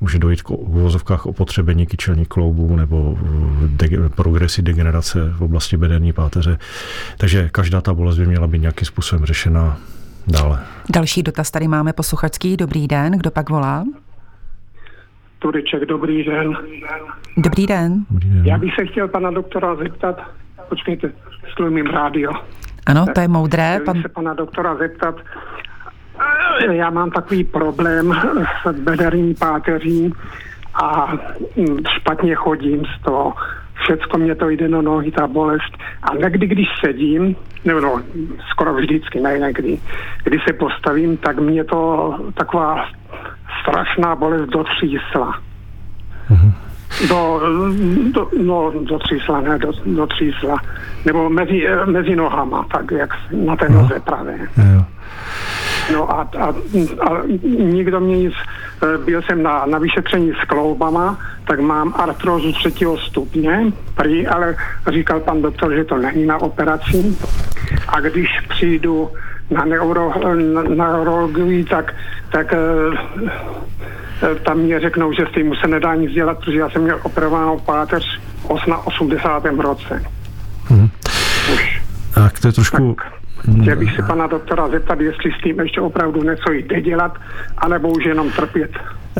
může 0.00 0.18
dojít 0.18 0.42
k 0.42 0.50
uvozovkách 0.50 1.26
opotřebení 1.26 1.86
kyčelní 1.86 2.26
kloubu 2.26 2.76
nebo 2.76 3.18
progresy 4.20 4.62
degenerace 4.62 5.32
v 5.38 5.42
oblasti 5.42 5.76
bederní 5.76 6.12
páteře. 6.12 6.58
Takže 7.18 7.48
každá 7.52 7.80
ta 7.80 7.94
bolest 7.94 8.18
by 8.18 8.26
měla 8.26 8.46
být 8.46 8.58
nějakým 8.58 8.86
způsobem 8.86 9.24
řešena 9.24 9.76
dále. 10.26 10.58
Další 10.90 11.22
dotaz 11.22 11.50
tady 11.50 11.68
máme 11.68 11.92
posluchačský. 11.92 12.56
Dobrý 12.56 12.88
den, 12.88 13.12
kdo 13.12 13.30
pak 13.30 13.50
volá? 13.50 13.84
Tureček, 15.38 15.84
dobrý 15.84 16.24
den. 16.24 16.56
Dobrý 17.36 17.66
den. 17.66 18.04
Dobrý 18.10 18.30
den. 18.30 18.46
Já 18.46 18.58
bych 18.58 18.74
se 18.74 18.86
chtěl 18.86 19.08
pana 19.08 19.30
doktora 19.30 19.74
zeptat, 19.74 20.20
počkejte, 20.68 21.12
slumím 21.56 21.86
rádio. 21.86 22.30
Ano, 22.86 23.06
to 23.14 23.20
je 23.20 23.28
moudré. 23.28 23.74
Chtěl 23.74 23.84
Pan... 23.84 24.02
se 24.02 24.08
pana 24.08 24.34
doktora 24.34 24.76
zeptat, 24.76 25.14
já 26.70 26.90
mám 26.90 27.10
takový 27.10 27.44
problém 27.44 28.12
s 28.66 28.72
bederní 28.72 29.34
páteří 29.34 30.12
a 30.74 31.12
špatně 31.98 32.34
chodím 32.34 32.82
z 32.84 33.04
toho 33.04 33.32
všecko 33.82 34.18
mě 34.18 34.34
to 34.34 34.48
jde 34.48 34.68
na 34.68 34.82
nohy, 34.82 35.10
ta 35.10 35.26
bolest. 35.26 35.76
A 36.02 36.14
někdy, 36.14 36.46
když 36.46 36.68
sedím, 36.84 37.36
nebo 37.64 37.80
no, 37.80 38.00
skoro 38.50 38.74
vždycky, 38.74 39.20
ne 39.20 39.38
někdy, 39.38 39.78
když 40.24 40.40
se 40.48 40.52
postavím, 40.52 41.16
tak 41.16 41.38
mě 41.38 41.64
to 41.64 42.14
taková 42.34 42.86
strašná 43.62 44.16
bolest 44.16 44.48
dotřísla. 44.48 45.38
Mm-hmm. 46.30 46.52
Do, 47.08 47.40
do, 48.12 48.28
no, 48.42 48.72
dotřísla, 48.88 49.40
ne, 49.40 49.58
do, 49.58 49.72
dotřísla. 49.86 50.56
Nebo 51.04 51.30
mezi, 51.30 51.66
mezi 51.84 52.16
nohama, 52.16 52.66
tak 52.72 52.90
jak 52.90 53.14
na 53.32 53.56
té 53.56 53.68
noze 53.68 53.94
no. 53.94 54.00
právě. 54.00 54.38
Jo. 54.74 54.84
No 55.92 56.10
a, 56.10 56.28
a, 56.38 56.46
a 57.00 57.22
nikdo 57.58 58.00
mě 58.00 58.18
nic, 58.18 58.34
e, 58.82 58.98
byl 58.98 59.22
jsem 59.22 59.42
na, 59.42 59.66
na 59.66 59.78
vyšetření 59.78 60.32
s 60.42 60.44
kloubama, 60.48 61.18
tak 61.44 61.60
mám 61.60 61.94
artrózu 61.96 62.52
třetího 62.52 62.98
stupně, 62.98 63.72
prý, 63.94 64.26
ale 64.26 64.56
říkal 64.92 65.20
pan 65.20 65.42
doktor, 65.42 65.74
že 65.74 65.84
to 65.84 65.96
není 65.96 66.26
na 66.26 66.38
operaci. 66.38 67.16
A 67.88 68.00
když 68.00 68.28
přijdu 68.48 69.10
na, 69.50 69.64
neuro, 69.64 70.12
na, 70.34 70.62
na 70.62 70.92
neurologii, 70.92 71.64
tak, 71.64 71.94
tak 72.32 72.52
e, 72.52 72.56
e, 74.22 74.34
tam 74.34 74.58
mě 74.58 74.80
řeknou, 74.80 75.12
že 75.12 75.26
s 75.30 75.34
tím 75.34 75.54
se 75.60 75.68
nedá 75.68 75.94
nic 75.94 76.12
dělat, 76.12 76.38
protože 76.38 76.58
já 76.58 76.70
jsem 76.70 76.82
měl 76.82 77.00
operovanou 77.02 77.58
páteř 77.58 78.20
na 78.68 78.86
80. 78.86 79.44
roce. 79.44 80.02
Hmm. 80.64 80.88
Už. 81.54 81.82
Tak 82.14 82.40
to 82.40 82.48
je 82.48 82.52
trošku... 82.52 82.94
Tak 82.94 83.19
Chtěl 83.62 83.76
bych 83.76 83.96
se 83.96 84.02
pana 84.02 84.26
doktora 84.26 84.68
zeptat, 84.68 85.00
jestli 85.00 85.32
s 85.32 85.42
tím 85.42 85.60
ještě 85.60 85.80
opravdu 85.80 86.22
něco 86.22 86.52
jde 86.52 86.80
dělat, 86.80 87.18
anebo 87.58 87.88
už 87.88 88.04
jenom 88.04 88.30
trpět. 88.30 88.70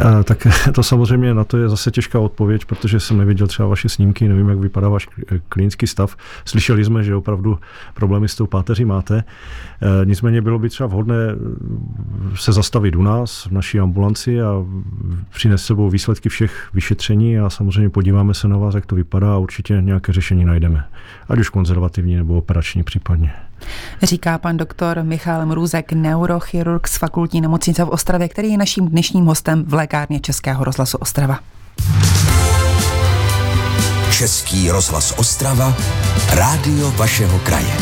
A, 0.05 0.23
tak 0.23 0.47
to 0.75 0.83
samozřejmě 0.83 1.35
na 1.35 1.45
to 1.45 1.57
je 1.59 1.69
zase 1.69 1.91
těžká 1.91 2.19
odpověď, 2.19 2.65
protože 2.65 3.01
jsem 3.01 3.19
neviděl 3.19 3.47
třeba 3.47 3.69
vaše 3.69 3.89
snímky, 3.89 4.29
nevím, 4.29 4.49
jak 4.49 4.59
vypadá 4.59 4.89
váš 4.89 5.09
klinický 5.49 5.87
stav. 5.87 6.17
Slyšeli 6.45 6.85
jsme, 6.85 7.03
že 7.03 7.15
opravdu 7.15 7.59
problémy 7.95 8.29
s 8.29 8.35
tou 8.35 8.47
páteří 8.47 8.85
máte. 8.85 9.19
E, 9.19 9.25
nicméně 10.05 10.43
bylo 10.43 10.59
by 10.59 10.69
třeba 10.69 10.87
vhodné 10.87 11.17
se 12.35 12.53
zastavit 12.53 12.97
u 12.97 13.03
nás, 13.03 13.47
v 13.47 13.53
naší 13.53 13.81
ambulanci 13.81 14.43
a 14.43 14.65
přinést 15.31 15.65
sebou 15.65 15.91
výsledky 15.91 16.29
všech 16.29 16.69
vyšetření 16.75 17.39
a 17.39 17.51
samozřejmě 17.51 17.91
podíváme 17.91 18.35
se 18.35 18.49
na 18.49 18.57
vás, 18.57 18.75
jak 18.75 18.87
to 18.87 18.95
vypadá 18.95 19.35
a 19.35 19.39
určitě 19.39 19.79
nějaké 19.81 20.13
řešení 20.13 20.45
najdeme. 20.45 20.85
Ať 21.29 21.39
už 21.39 21.49
konzervativní 21.49 22.17
nebo 22.17 22.39
operační 22.39 22.83
případně. 22.83 23.33
Říká 24.03 24.39
pan 24.39 24.57
doktor 24.57 25.03
Michal 25.03 25.47
Mrůzek, 25.47 25.93
neurochirurg 25.93 26.89
z 26.89 26.99
fakultní 26.99 27.41
nemocnice 27.41 27.85
v 27.85 27.89
Ostravě, 27.89 28.29
který 28.29 28.53
je 28.53 28.59
naším 28.59 28.89
dnešním 28.89 29.25
hostem 29.25 29.65
v 29.67 29.75
lékárně 29.75 30.21
Českého 30.21 30.65
rozhlasu 30.65 30.99
Ostrava. 30.99 31.39
Český 34.11 34.71
rozhlas 34.71 35.15
Ostrava, 35.17 35.75
rádio 36.31 36.91
vašeho 36.91 37.39
kraje. 37.39 37.75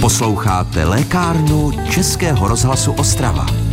Posloucháte 0.00 0.84
lékárnu 0.84 1.72
Českého 1.90 2.48
rozhlasu 2.48 2.92
Ostrava. 2.92 3.63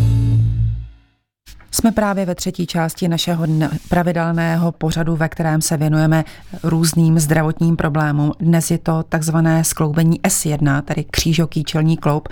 Jsme 1.74 1.92
právě 1.92 2.26
ve 2.26 2.36
třetí 2.36 2.68
části 2.68 3.08
našeho 3.08 3.46
pravidelného 3.90 4.72
pořadu, 4.72 5.16
ve 5.16 5.30
kterém 5.30 5.62
se 5.62 5.78
věnujeme 5.78 6.24
různým 6.64 7.20
zdravotním 7.20 7.76
problémům. 7.76 8.32
Dnes 8.40 8.72
je 8.72 8.78
to 8.78 9.04
takzvané 9.10 9.64
skloubení 9.64 10.22
S1, 10.22 10.82
tedy 10.82 11.04
křížoký 11.12 11.64
čelní 11.64 11.98
kloub, 11.98 12.30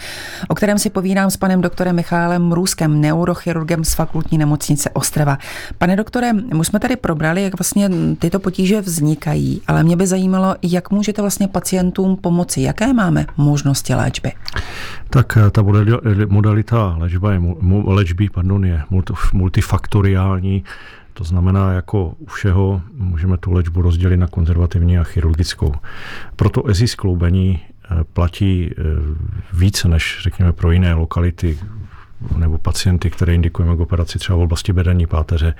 o 0.47 0.55
kterém 0.55 0.79
si 0.79 0.89
povídám 0.89 1.31
s 1.31 1.37
panem 1.37 1.61
doktorem 1.61 1.95
Michálem 1.95 2.51
Růskem, 2.51 3.01
neurochirurgem 3.01 3.83
z 3.83 3.93
fakultní 3.93 4.37
nemocnice 4.37 4.89
Ostrava. 4.89 5.37
Pane 5.77 5.95
doktore, 5.95 6.31
už 6.59 6.67
jsme 6.67 6.79
tady 6.79 6.95
probrali, 6.95 7.43
jak 7.43 7.59
vlastně 7.59 7.89
tyto 8.19 8.39
potíže 8.39 8.81
vznikají, 8.81 9.61
ale 9.67 9.83
mě 9.83 9.95
by 9.95 10.07
zajímalo, 10.07 10.55
jak 10.61 10.91
můžete 10.91 11.21
vlastně 11.21 11.47
pacientům 11.47 12.17
pomoci, 12.17 12.61
jaké 12.61 12.93
máme 12.93 13.25
možnosti 13.37 13.93
léčby. 13.93 14.31
Tak 15.09 15.37
eh, 15.37 15.49
ta 15.51 15.61
modalita 16.27 16.95
léčba 16.97 17.33
je, 17.33 17.41
léčby 17.85 18.29
pardon, 18.29 18.65
je 18.65 18.81
multifaktoriální, 19.33 20.63
to 21.13 21.23
znamená, 21.23 21.73
jako 21.73 22.05
u 22.19 22.25
všeho 22.25 22.81
můžeme 22.93 23.37
tu 23.37 23.51
léčbu 23.51 23.81
rozdělit 23.81 24.17
na 24.17 24.27
konzervativní 24.27 24.97
a 24.97 25.03
chirurgickou. 25.03 25.73
Proto 26.35 26.69
EZI 26.69 26.87
skloubení 26.87 27.59
eh, 27.59 28.03
platí 28.13 28.71
eh, 28.71 28.83
více 29.53 29.87
než, 29.87 30.19
řekněme, 30.21 30.53
pro 30.53 30.71
jiné 30.71 30.93
lokality, 30.93 31.59
nebo 32.37 32.57
pacienty, 32.57 33.09
které 33.09 33.35
indikujeme 33.35 33.75
k 33.75 33.79
operaci 33.79 34.19
třeba 34.19 34.37
v 34.37 34.41
oblasti 34.41 34.73
bedení 34.73 35.07
páteře, 35.07 35.53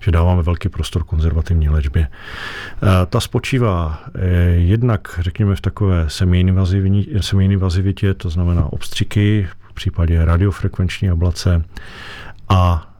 že 0.00 0.10
dáváme 0.10 0.42
velký 0.42 0.68
prostor 0.68 1.04
konzervativní 1.04 1.68
léčbě. 1.68 2.08
Ta 3.06 3.20
spočívá 3.20 4.00
jednak, 4.54 5.18
řekněme, 5.22 5.56
v 5.56 5.60
takové 5.60 6.04
semi-invazivitě, 7.20 8.14
to 8.14 8.30
znamená 8.30 8.72
obstřiky, 8.72 9.48
v 9.68 9.72
případě 9.72 10.24
radiofrekvenční 10.24 11.10
ablace 11.10 11.64
a 12.48 12.92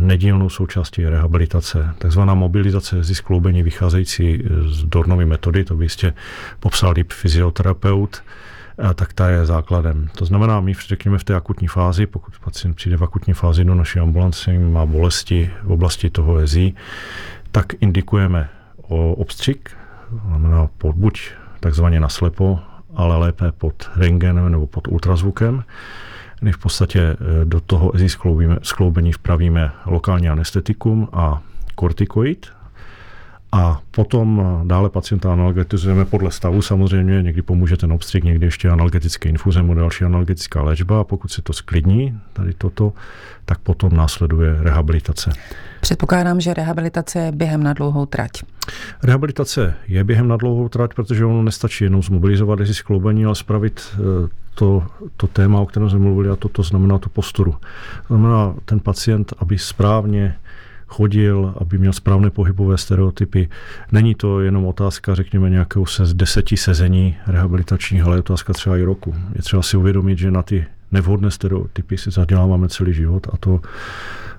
nedílnou 0.00 0.48
součástí 0.48 1.04
rehabilitace, 1.04 1.94
takzvaná 1.98 2.34
mobilizace 2.34 3.04
zisk 3.04 3.24
kloubení 3.24 3.62
vycházející 3.62 4.44
z 4.66 4.84
Dornovy 4.84 5.24
metody, 5.24 5.64
to 5.64 5.76
by 5.76 5.84
jistě 5.84 6.14
popsal 6.60 6.92
líp 6.92 7.12
fyzioterapeut, 7.12 8.22
tak 8.94 9.12
ta 9.12 9.28
je 9.28 9.46
základem. 9.46 10.08
To 10.16 10.24
znamená, 10.24 10.60
my 10.60 10.74
řekněme 10.88 11.18
v 11.18 11.24
té 11.24 11.34
akutní 11.34 11.68
fázi, 11.68 12.06
pokud 12.06 12.38
pacient 12.44 12.74
přijde 12.74 12.96
v 12.96 13.04
akutní 13.04 13.34
fázi 13.34 13.64
do 13.64 13.74
naší 13.74 13.98
ambulance, 13.98 14.58
má 14.58 14.86
bolesti 14.86 15.50
v 15.62 15.72
oblasti 15.72 16.10
toho 16.10 16.38
EZI, 16.38 16.72
tak 17.50 17.66
indikujeme 17.80 18.48
o 18.82 19.12
obstřik, 19.12 19.70
znamená 20.28 20.68
pod, 20.78 20.96
buď 20.96 21.30
takzvaně 21.60 22.00
naslepo, 22.00 22.58
ale 22.94 23.16
lépe 23.16 23.52
pod 23.52 23.90
rengenem 23.96 24.52
nebo 24.52 24.66
pod 24.66 24.88
ultrazvukem, 24.88 25.64
kdy 26.42 26.52
v 26.52 26.58
podstatě 26.58 27.00
eh, 27.00 27.44
do 27.44 27.60
toho 27.60 27.96
EZI 27.96 28.08
skloubení 28.62 29.12
vpravíme 29.12 29.72
lokální 29.86 30.28
anestetikum 30.28 31.08
a 31.12 31.42
kortikoid 31.74 32.46
A 33.52 33.80
potom 33.90 34.42
dále 34.64 34.90
pacienta 34.90 35.32
analgetizujeme 35.32 36.04
podle 36.04 36.30
stavu 36.30 36.62
samozřejmě, 36.62 37.22
někdy 37.22 37.42
pomůže 37.42 37.76
ten 37.76 37.92
obstřik, 37.92 38.24
někdy 38.24 38.46
ještě 38.46 38.68
analgetické 38.68 39.28
infuze, 39.28 39.62
další 39.74 40.04
analgetická 40.04 40.62
léčba 40.62 41.00
a 41.00 41.04
pokud 41.04 41.32
se 41.32 41.42
to 41.42 41.52
sklidní, 41.52 42.18
tady 42.32 42.52
toto, 42.58 42.92
tak 43.44 43.58
potom 43.58 43.96
následuje 43.96 44.56
rehabilitace. 44.60 45.32
Předpokládám, 45.80 46.40
že 46.40 46.54
rehabilitace 46.54 47.18
je 47.18 47.32
během 47.32 47.62
na 47.62 47.72
dlouhou 47.72 48.06
trať. 48.06 48.30
Rehabilitace 49.02 49.74
je 49.88 50.04
během 50.04 50.28
na 50.28 50.36
dlouhou 50.36 50.68
trať, 50.68 50.94
protože 50.94 51.24
ono 51.24 51.42
nestačí 51.42 51.84
jenom 51.84 52.02
zmobilizovat 52.02 52.58
desi 52.58 52.74
skloubení, 52.74 53.24
ale 53.24 53.34
spravit 53.34 53.80
eh, 53.94 54.28
to, 54.54 54.86
to 55.16 55.26
téma, 55.26 55.60
o 55.60 55.66
kterém 55.66 55.90
jsme 55.90 55.98
mluvili, 55.98 56.28
a 56.28 56.36
to, 56.36 56.48
to 56.48 56.62
znamená 56.62 56.98
tu 56.98 57.08
posturu. 57.08 57.52
To 58.08 58.14
znamená 58.16 58.54
ten 58.64 58.80
pacient, 58.80 59.32
aby 59.38 59.58
správně 59.58 60.36
chodil, 60.92 61.54
aby 61.56 61.78
měl 61.78 61.92
správné 61.92 62.30
pohybové 62.30 62.78
stereotypy. 62.78 63.48
Není 63.92 64.14
to 64.14 64.40
jenom 64.40 64.66
otázka, 64.66 65.14
řekněme, 65.14 65.50
nějakého 65.50 65.86
se 65.86 66.02
deseti 66.12 66.56
sezení 66.56 67.16
rehabilitačních, 67.26 68.02
ale 68.04 68.16
je 68.16 68.20
otázka 68.20 68.52
třeba 68.52 68.76
i 68.76 68.82
roku. 68.82 69.14
Je 69.34 69.42
třeba 69.42 69.62
si 69.62 69.76
uvědomit, 69.76 70.18
že 70.18 70.30
na 70.30 70.42
ty 70.42 70.66
nevhodné 70.92 71.30
stereotypy 71.30 71.98
si 71.98 72.10
zaděláváme 72.10 72.68
celý 72.68 72.92
život 72.92 73.26
a 73.32 73.36
to 73.36 73.60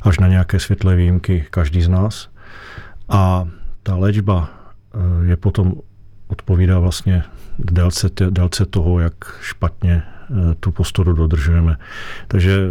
až 0.02 0.20
na 0.20 0.28
nějaké 0.28 0.60
světlé 0.60 0.96
výjimky 0.96 1.46
každý 1.50 1.82
z 1.82 1.90
nás. 1.90 2.30
A 3.10 3.46
ta 3.84 3.96
léčba 3.96 4.50
eh, 4.50 5.26
je 5.26 5.38
potom 5.38 5.74
odpovídá 6.28 6.80
vlastně 6.80 7.24
délce, 7.60 8.10
délce 8.30 8.66
toho, 8.66 9.00
jak 9.00 9.14
špatně 9.42 10.04
eh, 10.04 10.56
tu 10.60 10.72
postoru 10.72 11.14
dodržujeme. 11.14 11.78
Takže 12.28 12.70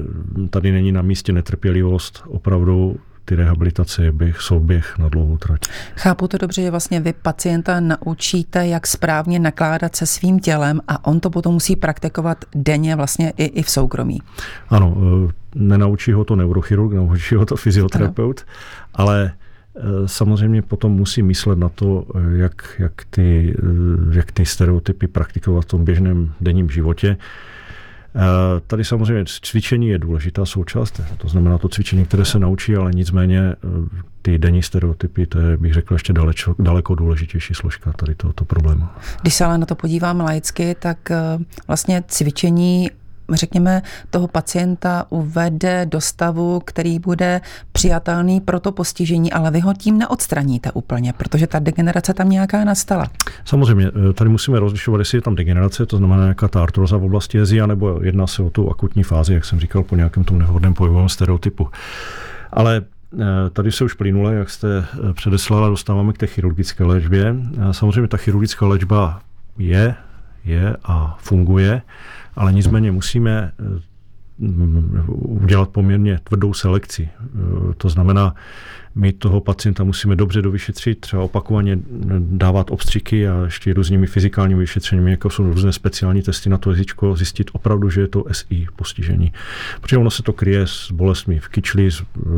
tady 0.50 0.72
není 0.72 0.92
na 0.92 1.02
místě 1.02 1.32
netrpělivost, 1.32 2.22
opravdu 2.26 2.96
ty 3.24 3.34
rehabilitace 3.34 4.04
je 4.04 4.12
běh, 4.12 4.40
souběh 4.40 4.98
na 4.98 5.08
dlouhou 5.08 5.38
trať. 5.38 5.60
Chápu 5.96 6.28
to 6.28 6.38
dobře, 6.38 6.62
že 6.62 6.70
vlastně 6.70 7.00
vy 7.00 7.12
pacienta 7.12 7.80
naučíte, 7.80 8.66
jak 8.66 8.86
správně 8.86 9.38
nakládat 9.38 9.96
se 9.96 10.06
svým 10.06 10.40
tělem 10.40 10.80
a 10.88 11.06
on 11.06 11.20
to 11.20 11.30
potom 11.30 11.54
musí 11.54 11.76
praktikovat 11.76 12.44
denně 12.54 12.96
vlastně 12.96 13.32
i, 13.36 13.44
i 13.44 13.62
v 13.62 13.70
soukromí. 13.70 14.18
Ano, 14.68 14.96
eh, 15.28 15.32
nenaučí 15.54 16.12
ho 16.12 16.24
to 16.24 16.36
neurochirurg, 16.36 16.92
naučí 16.92 17.34
ho 17.34 17.46
to 17.46 17.56
fyzioterapeut, 17.56 18.40
ano. 18.40 18.48
ale 18.94 19.32
eh, 19.76 19.80
samozřejmě 20.06 20.62
potom 20.62 20.92
musí 20.92 21.22
myslet 21.22 21.58
na 21.58 21.68
to, 21.68 22.06
jak, 22.36 22.76
jak, 22.78 22.92
ty, 23.10 23.56
jak 24.12 24.32
ty 24.32 24.46
stereotypy 24.46 25.06
praktikovat 25.06 25.64
v 25.64 25.68
tom 25.68 25.84
běžném 25.84 26.32
denním 26.40 26.70
životě. 26.70 27.16
Eh, 28.16 28.60
tady 28.66 28.84
samozřejmě 28.84 29.24
cvičení 29.42 29.88
je 29.88 29.98
důležitá 29.98 30.44
součást, 30.44 31.00
to 31.18 31.28
znamená 31.28 31.58
to 31.58 31.68
cvičení, 31.68 32.04
které 32.04 32.24
se 32.24 32.38
naučí, 32.38 32.76
ale 32.76 32.90
nicméně 32.94 33.40
eh, 33.40 33.56
ty 34.22 34.38
denní 34.38 34.62
stereotypy, 34.62 35.26
to 35.26 35.38
je, 35.38 35.56
bych 35.56 35.74
řekl, 35.74 35.94
ještě 35.94 36.12
daleko, 36.12 36.54
daleko 36.58 36.94
důležitější 36.94 37.54
složka 37.54 37.92
tady 37.92 38.14
tohoto 38.14 38.44
problému. 38.44 38.86
Když 39.22 39.34
se 39.34 39.44
ale 39.44 39.58
na 39.58 39.66
to 39.66 39.74
podívám 39.74 40.20
laicky, 40.20 40.76
tak 40.78 41.10
eh, 41.10 41.38
vlastně 41.66 42.02
cvičení 42.08 42.90
řekněme, 43.36 43.82
toho 44.10 44.28
pacienta 44.28 45.06
uvede 45.08 45.86
do 45.86 46.00
stavu, 46.00 46.60
který 46.64 46.98
bude 46.98 47.40
přijatelný 47.72 48.40
pro 48.40 48.60
to 48.60 48.72
postižení, 48.72 49.32
ale 49.32 49.50
vy 49.50 49.60
ho 49.60 49.74
tím 49.74 49.98
neodstraníte 49.98 50.72
úplně, 50.72 51.12
protože 51.12 51.46
ta 51.46 51.58
degenerace 51.58 52.14
tam 52.14 52.30
nějaká 52.30 52.64
nastala. 52.64 53.06
Samozřejmě, 53.44 53.86
eh, 53.86 54.12
tady 54.12 54.30
musíme 54.30 54.60
rozlišovat, 54.60 54.98
jestli 54.98 55.18
je 55.18 55.22
tam 55.22 55.34
degenerace, 55.34 55.86
to 55.86 55.96
znamená 55.96 56.22
nějaká 56.22 56.48
ta 56.48 56.62
artroza 56.62 56.96
v 56.96 57.04
oblasti 57.04 57.38
jezy, 57.38 57.66
nebo 57.66 58.00
jedná 58.02 58.26
se 58.26 58.42
o 58.42 58.50
tu 58.50 58.70
akutní 58.70 59.02
fázi, 59.02 59.34
jak 59.34 59.44
jsem 59.44 59.60
říkal, 59.60 59.82
po 59.82 59.96
nějakém 59.96 60.24
tom 60.24 60.38
nevhodném 60.38 60.74
pohybovém 60.74 61.08
stereotypu. 61.08 61.68
Ale 62.52 62.82
eh, 63.14 63.50
Tady 63.52 63.72
se 63.72 63.84
už 63.84 63.94
plynule, 63.94 64.34
jak 64.34 64.50
jste 64.50 64.68
eh, 64.78 65.12
předeslala, 65.12 65.68
dostáváme 65.68 66.12
k 66.12 66.18
té 66.18 66.26
chirurgické 66.26 66.84
léčbě. 66.84 67.36
Samozřejmě 67.70 68.08
ta 68.08 68.16
chirurgická 68.16 68.66
léčba 68.66 69.20
je, 69.58 69.94
je 70.44 70.76
a 70.84 71.16
funguje 71.20 71.82
ale 72.34 72.52
nicméně 72.52 72.92
musíme 72.92 73.52
eh, 73.60 73.91
udělat 75.18 75.68
poměrně 75.68 76.18
tvrdou 76.24 76.54
selekci. 76.54 77.08
Eh, 77.20 77.74
to 77.76 77.88
znamená, 77.88 78.34
my 78.94 79.12
toho 79.12 79.40
pacienta 79.40 79.84
musíme 79.84 80.16
dobře 80.16 80.42
dovyšetřit, 80.42 81.00
třeba 81.00 81.22
opakovaně 81.22 81.78
dávat 82.18 82.70
obstřiky 82.70 83.28
a 83.28 83.44
ještě 83.44 83.74
různými 83.74 84.06
fyzikálními 84.06 84.60
vyšetřeními, 84.60 85.10
jako 85.10 85.30
jsou 85.30 85.42
různé 85.42 85.72
speciální 85.72 86.22
testy 86.22 86.50
na 86.50 86.58
to 86.58 86.70
jazyčko, 86.70 87.16
zjistit 87.16 87.50
opravdu, 87.52 87.90
že 87.90 88.00
je 88.00 88.08
to 88.08 88.24
SI 88.32 88.66
postižení. 88.76 89.32
Protože 89.80 89.98
ono 89.98 90.10
se 90.10 90.22
to 90.22 90.32
kryje 90.32 90.66
s 90.66 90.92
bolestmi 90.92 91.38
v 91.38 91.48
kyčli 91.48 91.88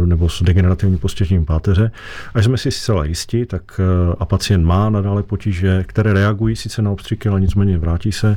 nebo 0.04 0.28
s 0.28 0.42
degenerativním 0.42 0.98
postižením 0.98 1.44
páteře. 1.44 1.90
A 2.34 2.42
jsme 2.42 2.58
si 2.58 2.70
zcela 2.70 3.04
jistí, 3.04 3.46
tak 3.46 3.80
eh, 3.80 4.14
a 4.18 4.24
pacient 4.24 4.64
má 4.64 4.90
nadále 4.90 5.22
potíže, 5.22 5.84
které 5.86 6.12
reagují 6.12 6.56
sice 6.56 6.82
na 6.82 6.90
obstřiky, 6.90 7.28
ale 7.28 7.40
nicméně 7.40 7.78
vrátí 7.78 8.12
se, 8.12 8.36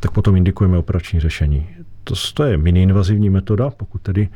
tak 0.00 0.10
potom 0.10 0.36
indikujeme 0.36 0.78
operační 0.78 1.20
řešení 1.20 1.66
to, 2.08 2.14
to 2.34 2.44
je 2.44 2.58
mini-invazivní 2.58 3.30
metoda, 3.30 3.70
pokud 3.70 4.02
tedy 4.02 4.28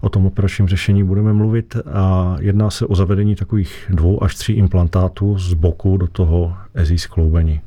o 0.00 0.08
tom 0.08 0.26
operačním 0.26 0.68
řešení 0.68 1.04
budeme 1.04 1.32
mluvit. 1.32 1.76
A 1.92 2.36
jedná 2.40 2.70
se 2.70 2.86
o 2.86 2.94
zavedení 2.94 3.34
takových 3.34 3.86
dvou 3.88 4.22
až 4.22 4.34
tří 4.34 4.52
implantátů 4.52 5.38
z 5.38 5.54
boku 5.54 5.96
do 5.96 6.06
toho 6.06 6.56
ezí 6.74 6.98
skloubení. 6.98 7.60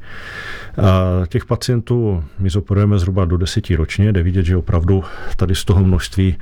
A 0.78 1.26
těch 1.28 1.46
pacientů 1.46 2.24
my 2.40 2.50
zoperujeme 2.50 3.00
zhruba 3.00 3.26
do 3.26 3.38
deseti 3.38 3.76
ročně, 3.76 4.12
jde 4.12 4.24
vidět, 4.24 4.46
že 4.46 4.58
opravdu 4.58 5.04
tady 5.36 5.56
z 5.56 5.66
toho 5.66 5.84
množství 5.84 6.36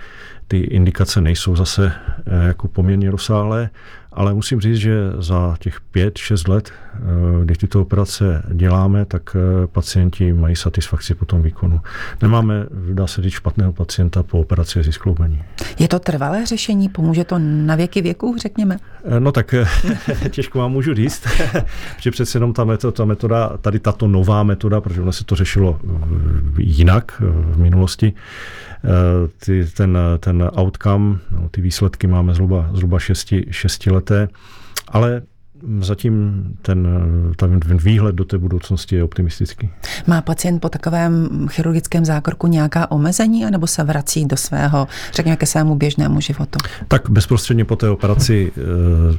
ty 0.49 0.57
indikace 0.57 1.21
nejsou 1.21 1.55
zase 1.55 1.91
eh, 2.25 2.47
jako 2.47 2.67
poměrně 2.67 3.11
rozsáhlé, 3.11 3.69
ale 4.13 4.33
musím 4.33 4.61
říct, 4.61 4.77
že 4.77 4.93
za 5.19 5.55
těch 5.59 5.79
5-6 5.95 6.49
let, 6.49 6.71
eh, 6.71 6.99
když 7.45 7.57
tyto 7.57 7.81
operace 7.81 8.43
děláme, 8.53 9.05
tak 9.05 9.35
eh, 9.35 9.67
pacienti 9.67 10.33
mají 10.33 10.55
satisfakci 10.55 11.15
po 11.15 11.25
tom 11.25 11.41
výkonu. 11.41 11.81
Nemáme, 12.21 12.65
dá 12.93 13.07
se 13.07 13.21
říct, 13.21 13.33
špatného 13.33 13.73
pacienta 13.73 14.23
po 14.23 14.39
operaci 14.39 14.83
ze 14.83 14.91
skloubení. 14.91 15.43
Je 15.79 15.87
to 15.87 15.99
trvalé 15.99 16.45
řešení? 16.45 16.89
Pomůže 16.89 17.23
to 17.23 17.39
na 17.39 17.75
věky 17.75 18.01
věku, 18.01 18.35
řekněme? 18.39 18.77
No 19.19 19.31
tak 19.31 19.55
těžko 20.29 20.59
vám 20.59 20.71
můžu 20.71 20.93
říct, 20.93 21.27
že 21.99 22.11
přece 22.11 22.37
jenom 22.37 22.53
ta 22.53 22.63
metoda, 22.63 22.91
ta 22.91 23.05
metoda, 23.05 23.57
tady 23.61 23.79
tato 23.79 24.07
nová 24.07 24.43
metoda, 24.43 24.81
protože 24.81 25.01
ono 25.01 25.11
se 25.11 25.23
to 25.23 25.35
řešilo 25.35 25.79
jinak 26.57 27.21
v 27.21 27.59
minulosti, 27.59 28.13
ty, 29.45 29.65
ten, 29.65 29.97
ten 30.19 30.49
outcome, 30.57 31.19
no, 31.31 31.49
ty 31.49 31.61
výsledky 31.61 32.07
máme 32.07 32.33
zhruba, 32.33 32.69
zhruba 32.73 32.99
šesti, 32.99 33.45
šestileté, 33.51 34.27
ale 34.87 35.21
zatím 35.79 36.43
ten, 36.61 36.87
ten 37.37 37.59
výhled 37.77 38.15
do 38.15 38.25
té 38.25 38.37
budoucnosti 38.37 38.95
je 38.95 39.03
optimistický. 39.03 39.69
Má 40.07 40.21
pacient 40.21 40.59
po 40.59 40.69
takovém 40.69 41.29
chirurgickém 41.49 42.05
zákroku 42.05 42.47
nějaká 42.47 42.91
omezení, 42.91 43.45
anebo 43.45 43.67
se 43.67 43.83
vrací 43.83 44.25
do 44.25 44.37
svého, 44.37 44.87
řekněme, 45.13 45.37
ke 45.37 45.45
svému 45.45 45.75
běžnému 45.75 46.21
životu? 46.21 46.59
Tak 46.87 47.09
bezprostředně 47.09 47.65
po 47.65 47.75
té 47.75 47.89
operaci 47.89 48.51
eh, 48.57 48.61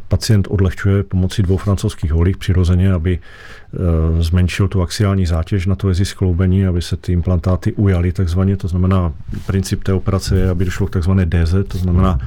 pacient 0.08 0.46
odlehčuje 0.50 1.02
pomocí 1.02 1.42
dvou 1.42 1.56
francouzských 1.56 2.12
holích 2.12 2.36
přirozeně, 2.36 2.92
aby 2.92 3.18
eh, 3.18 4.22
zmenšil 4.22 4.68
tu 4.68 4.82
axiální 4.82 5.26
zátěž 5.26 5.66
na 5.66 5.74
to 5.74 5.88
jezi 5.88 6.04
skloubení, 6.04 6.66
aby 6.66 6.82
se 6.82 6.96
ty 6.96 7.12
implantáty 7.12 7.72
ujaly 7.72 8.12
takzvaně. 8.12 8.56
To 8.56 8.68
znamená, 8.68 9.12
princip 9.46 9.84
té 9.84 9.92
operace 9.92 10.38
je, 10.38 10.50
aby 10.50 10.64
došlo 10.64 10.86
k 10.86 10.90
takzvané 10.90 11.26
DZ, 11.26 11.54
to 11.68 11.78
znamená 11.78 12.18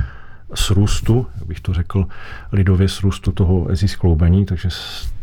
srůstu, 0.55 1.27
jak 1.35 1.47
bych 1.47 1.59
to 1.59 1.73
řekl 1.73 2.05
lidově, 2.51 2.89
srůstu 2.89 3.31
toho 3.31 3.67
ezí 3.69 3.87
skloubení, 3.87 4.45
takže 4.45 4.69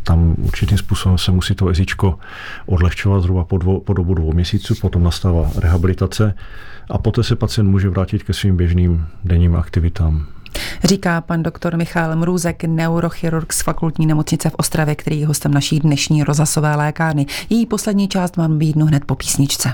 tam 0.03 0.35
určitým 0.37 0.77
způsobem 0.77 1.17
se 1.17 1.31
musí 1.31 1.55
to 1.55 1.67
ezičko 1.67 2.19
odlehčovat 2.65 3.21
zhruba 3.21 3.43
po, 3.43 3.57
dvou, 3.57 3.79
po 3.79 3.93
dobu 3.93 4.13
dvou 4.13 4.33
měsíců, 4.33 4.75
potom 4.81 5.03
nastává 5.03 5.49
rehabilitace 5.55 6.33
a 6.89 6.97
poté 6.97 7.23
se 7.23 7.35
pacient 7.35 7.67
může 7.67 7.89
vrátit 7.89 8.23
ke 8.23 8.33
svým 8.33 8.57
běžným 8.57 9.07
denním 9.23 9.55
aktivitám. 9.55 10.25
Říká 10.83 11.21
pan 11.21 11.43
doktor 11.43 11.77
Michal 11.77 12.15
Mrůzek, 12.15 12.63
neurochirurg 12.63 13.53
z 13.53 13.61
fakultní 13.61 14.05
nemocnice 14.05 14.49
v 14.49 14.55
Ostravě, 14.57 14.95
který 14.95 15.19
je 15.19 15.27
hostem 15.27 15.53
naší 15.53 15.79
dnešní 15.79 16.23
rozhlasové 16.23 16.75
lékárny. 16.75 17.25
Její 17.49 17.65
poslední 17.65 18.07
část 18.07 18.37
mám 18.37 18.57
být 18.57 18.75
hned 18.75 19.05
po 19.05 19.15
písničce. 19.15 19.73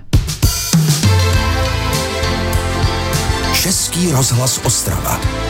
Český 3.54 4.12
rozhlas 4.12 4.66
Ostrava. 4.66 5.47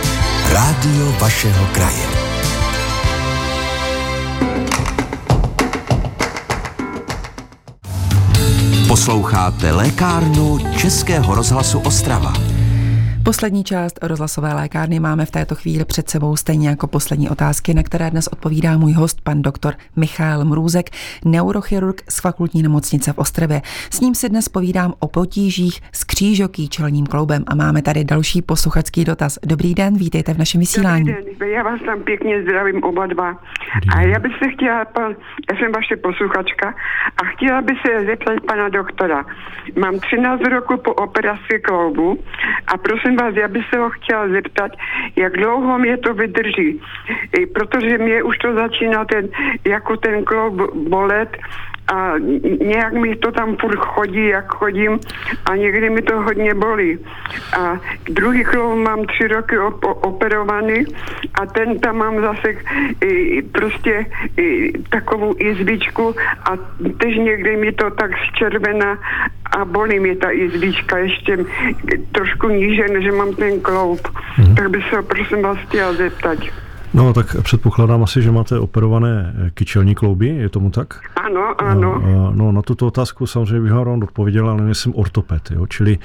Rádio 0.47 1.11
vašeho 1.19 1.65
kraje. 1.75 2.07
Posloucháte 8.87 9.71
lékárnu 9.71 10.59
Českého 10.77 11.35
rozhlasu 11.35 11.79
Ostrava. 11.79 12.46
Poslední 13.27 13.63
část 13.63 13.99
rozhlasové 14.03 14.53
lékárny 14.53 14.99
máme 14.99 15.25
v 15.25 15.31
této 15.31 15.55
chvíli 15.55 15.85
před 15.85 16.09
sebou 16.09 16.35
stejně 16.35 16.69
jako 16.69 16.87
poslední 16.87 17.29
otázky, 17.29 17.73
na 17.73 17.83
které 17.83 18.11
dnes 18.11 18.27
odpovídá 18.27 18.77
můj 18.77 18.93
host, 18.93 19.21
pan 19.23 19.41
doktor 19.41 19.73
Michal 19.95 20.45
Mrůzek, 20.45 20.89
neurochirurg 21.25 22.01
z 22.09 22.21
fakultní 22.21 22.63
nemocnice 22.63 23.13
v 23.13 23.17
Ostravě. 23.17 23.61
S 23.91 24.01
ním 24.01 24.15
si 24.15 24.29
dnes 24.29 24.49
povídám 24.49 24.93
o 24.99 25.07
potížích 25.07 25.79
s 25.91 26.03
křížoký 26.03 26.69
čelním 26.69 27.05
kloubem 27.05 27.43
a 27.47 27.55
máme 27.55 27.81
tady 27.81 28.03
další 28.03 28.41
posluchačský 28.41 29.05
dotaz. 29.05 29.39
Dobrý 29.45 29.73
den, 29.73 29.97
vítejte 29.97 30.33
v 30.33 30.37
našem 30.37 30.59
vysílání. 30.59 31.05
Dobrý 31.05 31.35
den, 31.39 31.49
já 31.49 31.63
vás 31.63 31.79
tam 31.85 32.03
pěkně 32.03 32.41
zdravím 32.41 32.83
oba 32.83 33.05
dva. 33.05 33.29
A 33.95 34.01
já 34.01 34.19
bych 34.19 34.31
se 34.43 34.49
chtěla, 34.49 34.85
pan, 34.85 35.15
já 35.51 35.59
jsem 35.59 35.71
vaše 35.71 35.95
posluchačka, 35.95 36.75
a 37.21 37.25
chtěla 37.25 37.61
bych 37.61 37.77
se 37.85 38.05
zeptat 38.05 38.39
pana 38.47 38.69
doktora. 38.69 39.25
Mám 39.75 39.99
13 39.99 40.41
roku 40.41 40.77
po 40.77 40.93
operaci 40.93 41.59
kloubu 41.63 42.19
a 42.67 42.77
prosím 42.77 43.16
vás, 43.17 43.35
já 43.35 43.47
bych 43.47 43.65
se 43.73 43.79
ho 43.79 43.89
chtěla 43.89 44.27
zeptat, 44.27 44.71
jak 45.15 45.33
dlouho 45.33 45.79
mě 45.79 45.97
to 45.97 46.13
vydrží. 46.13 46.81
Protože 47.53 47.97
mě 47.97 48.23
už 48.23 48.37
to 48.37 48.53
začíná 48.53 49.05
ten, 49.05 49.29
jako 49.65 49.97
ten 49.97 50.23
kloub 50.23 50.75
bolet 50.75 51.37
a 51.93 52.13
nějak 52.65 52.93
mi 52.93 53.15
to 53.15 53.31
tam 53.31 53.55
furt 53.55 53.79
chodí, 53.79 54.27
jak 54.27 54.53
chodím 54.53 54.99
a 55.45 55.55
někdy 55.55 55.89
mi 55.89 56.01
to 56.01 56.21
hodně 56.21 56.53
bolí. 56.53 56.99
A 57.59 57.79
druhý 58.09 58.43
kloub 58.43 58.77
mám 58.77 59.05
tři 59.05 59.27
roky 59.27 59.57
op- 59.57 59.97
operovaný 60.01 60.85
a 61.41 61.45
ten 61.45 61.79
tam 61.79 61.97
mám 61.97 62.21
zase 62.21 62.53
i, 63.05 63.41
prostě 63.41 64.05
i, 64.37 64.73
takovou 64.89 65.35
izbičku 65.37 66.15
a 66.43 66.51
tež 66.97 67.17
někdy 67.17 67.57
mi 67.57 67.71
to 67.71 67.89
tak 67.91 68.11
zčervená 68.29 68.97
a 69.57 69.65
bolí 69.65 69.99
mi 69.99 70.15
ta 70.15 70.31
izbička 70.31 70.97
ještě 70.97 71.37
trošku 72.11 72.49
níže, 72.49 72.87
než 72.87 73.15
mám 73.15 73.35
ten 73.35 73.61
kloub. 73.61 74.07
Mm. 74.37 74.55
Tak 74.55 74.69
by 74.69 74.81
se 74.89 74.95
ho 74.95 75.03
prosím 75.03 75.41
vás 75.41 75.57
chtěla 75.57 75.93
zeptat. 75.93 76.39
No, 76.93 77.13
tak 77.13 77.41
předpokládám 77.41 78.03
asi, 78.03 78.21
že 78.21 78.31
máte 78.31 78.59
operované 78.59 79.33
kyčelní 79.53 79.95
klouby, 79.95 80.27
je 80.27 80.49
tomu 80.49 80.69
tak? 80.69 80.99
Ano, 81.15 81.61
ano. 81.61 82.01
No, 82.05 82.31
no 82.35 82.51
na 82.51 82.61
tuto 82.61 82.87
otázku 82.87 83.27
samozřejmě 83.27 83.61
bych 83.61 83.71
vám 83.71 84.03
odpověděl, 84.03 84.49
ale 84.49 84.61
nejsem 84.63 84.93
ortoped, 84.95 85.51
jo? 85.51 85.67
čili 85.67 85.97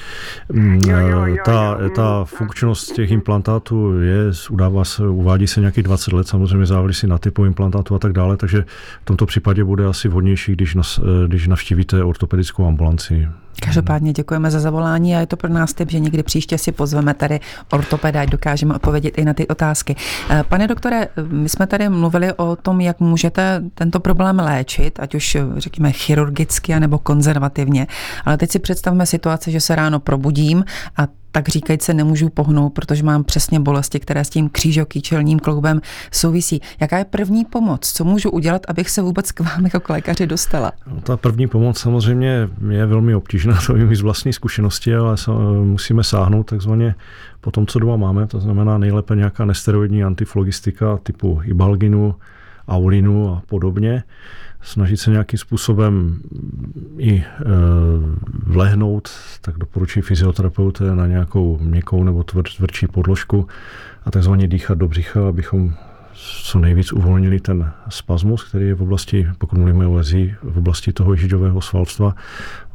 mm, 0.53 0.81
jo, 0.87 0.99
jo, 0.99 1.27
jo, 1.27 1.37
ta, 1.45 1.77
jo, 1.81 1.91
ta 1.91 2.25
funkčnost 2.25 2.93
těch 2.93 3.11
implantátů 3.11 4.01
je, 4.01 4.17
udává 4.51 4.85
se, 4.85 5.09
uvádí 5.09 5.47
se 5.47 5.61
nějakých 5.61 5.85
20 5.85 6.13
let, 6.13 6.29
samozřejmě 6.29 6.67
závisí 6.67 7.07
na 7.07 7.19
typu 7.19 7.45
implantátu 7.45 7.95
a 7.95 7.99
tak 7.99 8.13
dále, 8.13 8.37
takže 8.37 8.65
v 9.03 9.05
tomto 9.05 9.27
případě 9.27 9.65
bude 9.65 9.87
asi 9.87 10.09
vhodnější, 10.09 10.53
když, 10.53 10.75
nas, 10.75 11.01
když 11.27 11.49
navštívíte 11.49 12.05
ortopedickou 12.05 12.67
ambulanci. 12.67 13.29
Každopádně 13.61 14.13
děkujeme 14.13 14.51
za 14.51 14.61
zavolání 14.61 15.17
a 15.17 15.21
je 15.21 15.27
to 15.27 15.37
pro 15.37 15.49
nás 15.49 15.75
typ, 15.75 15.91
že 15.91 16.01
někdy 16.01 16.23
příště 16.23 16.59
si 16.59 16.73
pozveme 16.73 17.15
tady 17.15 17.41
ortopeda, 17.73 18.23
ať 18.23 18.29
dokážeme 18.29 18.75
odpovědět 18.75 19.19
i 19.19 19.25
na 19.25 19.35
ty 19.35 19.49
otázky. 19.49 19.97
Eh, 20.31 20.45
pane 20.49 20.67
doktore, 20.67 21.09
my 21.29 21.49
jsme 21.49 21.67
tady 21.67 21.89
mluvili 21.89 22.33
o 22.33 22.57
tom, 22.57 22.81
jak 22.81 23.01
můžete 23.01 23.63
tento 23.75 24.01
problém 24.01 24.39
léčit, 24.39 25.01
ať 25.01 25.15
už 25.15 25.37
řekněme 25.57 25.93
chirurgicky 25.93 26.81
nebo 26.81 26.99
konzervativně, 26.99 27.87
ale 28.25 28.37
teď 28.37 28.51
si 28.51 28.59
představme 28.59 29.07
situaci, 29.07 29.53
že 29.53 29.61
se 29.61 29.75
ráno 29.75 30.01
probudím 30.01 30.65
a 30.97 31.22
tak 31.33 31.49
říkajíc 31.49 31.83
se 31.83 31.95
nemůžu 31.95 32.29
pohnout, 32.29 32.73
protože 32.73 33.03
mám 33.03 33.25
přesně 33.25 33.61
bolesti, 33.61 34.01
které 34.01 34.25
s 34.25 34.31
tím 34.31 34.49
křížokýčelním 34.49 35.39
kloubem 35.39 35.81
souvisí. 36.13 36.61
Jaká 36.81 36.99
je 36.99 37.05
první 37.05 37.45
pomoc? 37.45 37.93
Co 37.93 38.05
můžu 38.05 38.31
udělat, 38.31 38.63
abych 38.69 38.91
se 38.91 39.03
vůbec 39.03 39.33
k 39.33 39.41
vám 39.41 39.65
jako 39.65 39.81
k 39.81 39.89
lékaři 39.89 40.27
dostala? 40.27 40.73
No, 40.87 41.01
ta 41.01 41.17
první 41.17 41.47
pomoc 41.47 41.79
samozřejmě 41.79 42.49
je 42.71 42.87
velmi 42.87 43.15
obtížná, 43.15 43.59
to 43.67 43.75
vím 43.75 43.97
z 43.97 44.01
vlastní 44.01 44.33
zkušenosti, 44.33 44.95
ale 44.95 45.17
musíme 45.65 46.05
sáhnout 46.05 46.43
takzvaně 46.43 46.95
po 47.41 47.51
tom, 47.51 47.67
co 47.67 47.79
doma 47.79 47.97
máme, 47.97 48.27
to 48.27 48.41
znamená 48.41 48.79
nejlépe 48.79 49.17
nějaká 49.17 49.45
nesteroidní 49.45 50.05
antiflogistika 50.05 50.99
typu 51.03 51.41
ibalginu, 51.45 52.15
aulinu 52.69 53.35
a 53.35 53.43
podobně 53.47 54.03
snažit 54.63 54.97
se 54.97 55.11
nějakým 55.11 55.39
způsobem 55.39 56.21
i 56.99 57.15
e, 57.15 57.25
vlehnout, 58.47 59.11
tak 59.41 59.59
doporučuji 59.59 60.03
fyzioterapeuté 60.03 60.95
na 60.95 61.07
nějakou 61.07 61.59
měkkou 61.59 62.05
nebo 62.05 62.25
tvrdší 62.25 62.87
podložku 62.87 63.47
a 64.05 64.11
takzvaně 64.11 64.49
dýchat 64.49 64.79
do 64.79 64.89
břicha, 64.89 65.29
abychom 65.29 65.75
co 66.45 66.59
nejvíc 66.59 66.93
uvolnili 66.93 67.41
ten 67.41 67.73
spasmus, 67.89 68.45
který 68.45 68.67
je 68.67 68.75
v 68.75 68.83
oblasti, 68.83 69.29
pokud 69.39 69.59
mluvíme 69.59 69.87
o 69.87 69.95
lezí, 69.95 70.35
v 70.43 70.59
oblasti 70.59 70.93
toho 70.93 71.17
židového 71.17 71.61
svalstva 71.61 72.15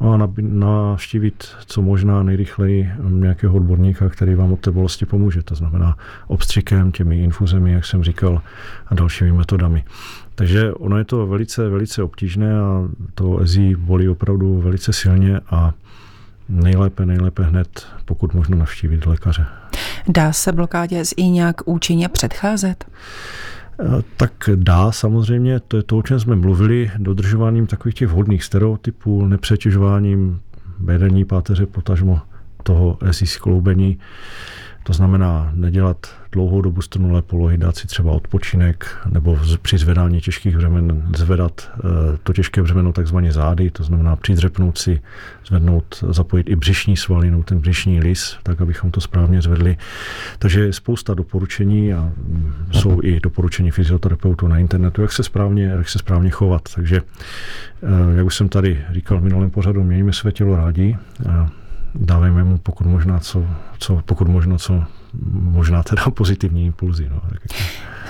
a 0.00 0.28
navštívit 0.40 1.48
co 1.66 1.82
možná 1.82 2.22
nejrychleji 2.22 2.90
nějakého 3.08 3.54
odborníka, 3.54 4.08
který 4.08 4.34
vám 4.34 4.52
od 4.52 4.60
té 4.60 4.70
bolesti 4.70 5.06
pomůže. 5.06 5.42
To 5.42 5.54
znamená 5.54 5.96
obstřikem, 6.26 6.92
těmi 6.92 7.18
infuzemi, 7.18 7.72
jak 7.72 7.84
jsem 7.84 8.04
říkal, 8.04 8.42
a 8.86 8.94
dalšími 8.94 9.32
metodami. 9.32 9.84
Takže 10.34 10.72
ono 10.72 10.98
je 10.98 11.04
to 11.04 11.26
velice, 11.26 11.68
velice 11.68 12.02
obtížné 12.02 12.60
a 12.60 12.88
to 13.14 13.38
ezí 13.38 13.74
bolí 13.74 14.08
opravdu 14.08 14.60
velice 14.60 14.92
silně 14.92 15.40
a 15.50 15.72
nejlépe, 16.48 17.06
nejlépe 17.06 17.42
hned, 17.42 17.86
pokud 18.04 18.34
možno 18.34 18.56
navštívit 18.56 19.06
lékaře. 19.06 19.46
Dá 20.08 20.32
se 20.32 20.52
blokádě 20.52 21.04
z 21.04 21.14
i 21.16 21.22
nějak 21.22 21.56
účinně 21.64 22.08
předcházet? 22.08 22.84
Eh, 23.80 24.02
tak 24.16 24.32
dá 24.54 24.92
samozřejmě, 24.92 25.60
to 25.60 25.76
je 25.76 25.82
to, 25.82 25.98
o 25.98 26.02
čem 26.02 26.20
jsme 26.20 26.36
mluvili, 26.36 26.90
dodržováním 26.98 27.66
takových 27.66 27.94
těch 27.94 28.08
vhodných 28.08 28.44
stereotypů, 28.44 29.26
nepřetěžováním 29.26 30.40
vedení 30.78 31.24
páteře, 31.24 31.66
potažmo 31.66 32.20
toho 32.62 32.98
esí 33.02 33.26
skloubení. 33.26 33.98
To 34.82 34.92
znamená 34.92 35.50
nedělat 35.54 36.06
dlouhou 36.32 36.62
dobu 36.62 36.82
strnulé 36.82 37.22
polohy, 37.22 37.58
dát 37.58 37.76
si 37.76 37.86
třeba 37.86 38.12
odpočinek 38.12 38.96
nebo 39.10 39.38
při 39.62 39.78
zvedání 39.78 40.20
těžkých 40.20 40.56
břemen 40.56 41.02
zvedat 41.16 41.70
eh, 41.76 42.18
to 42.22 42.32
těžké 42.32 42.62
břemeno 42.62 42.92
takzvaně 42.92 43.32
zády, 43.32 43.70
to 43.70 43.84
znamená 43.84 44.16
přidřepnout 44.16 44.78
si, 44.78 45.00
zvednout, 45.46 46.04
zapojit 46.08 46.50
i 46.50 46.56
břišní 46.56 46.96
svalinu, 46.96 47.42
ten 47.42 47.58
břišní 47.58 48.00
lis, 48.00 48.36
tak 48.42 48.60
abychom 48.60 48.90
to 48.90 49.00
správně 49.00 49.42
zvedli. 49.42 49.76
Takže 50.38 50.60
je 50.60 50.72
spousta 50.72 51.14
doporučení 51.14 51.94
a 51.94 52.00
mm, 52.00 52.52
jsou 52.70 53.00
i 53.02 53.20
doporučení 53.20 53.70
fyzioterapeutů 53.70 54.48
na 54.48 54.58
internetu, 54.58 55.02
jak 55.02 55.12
se 55.12 55.22
správně, 55.22 55.64
jak 55.64 55.88
se 55.88 55.98
správně 55.98 56.30
chovat. 56.30 56.62
Takže, 56.74 57.02
eh, 57.82 58.16
jak 58.16 58.26
už 58.26 58.36
jsem 58.36 58.48
tady 58.48 58.84
říkal 58.92 59.18
v 59.18 59.24
minulém 59.24 59.50
pořadu, 59.50 59.84
mějme 59.84 60.12
své 60.12 60.32
tělo 60.32 60.56
rádi, 60.56 60.96
dávejme 61.98 62.44
mu 62.44 62.58
pokud 62.58 62.86
možná 62.86 63.20
co, 63.20 63.46
co 63.78 64.02
pokud 64.04 64.28
možno 64.28 64.58
co 64.58 64.84
možná 65.32 65.82
teda 65.82 66.02
pozitivní 66.14 66.66
impulzy. 66.66 67.08
No. 67.10 67.20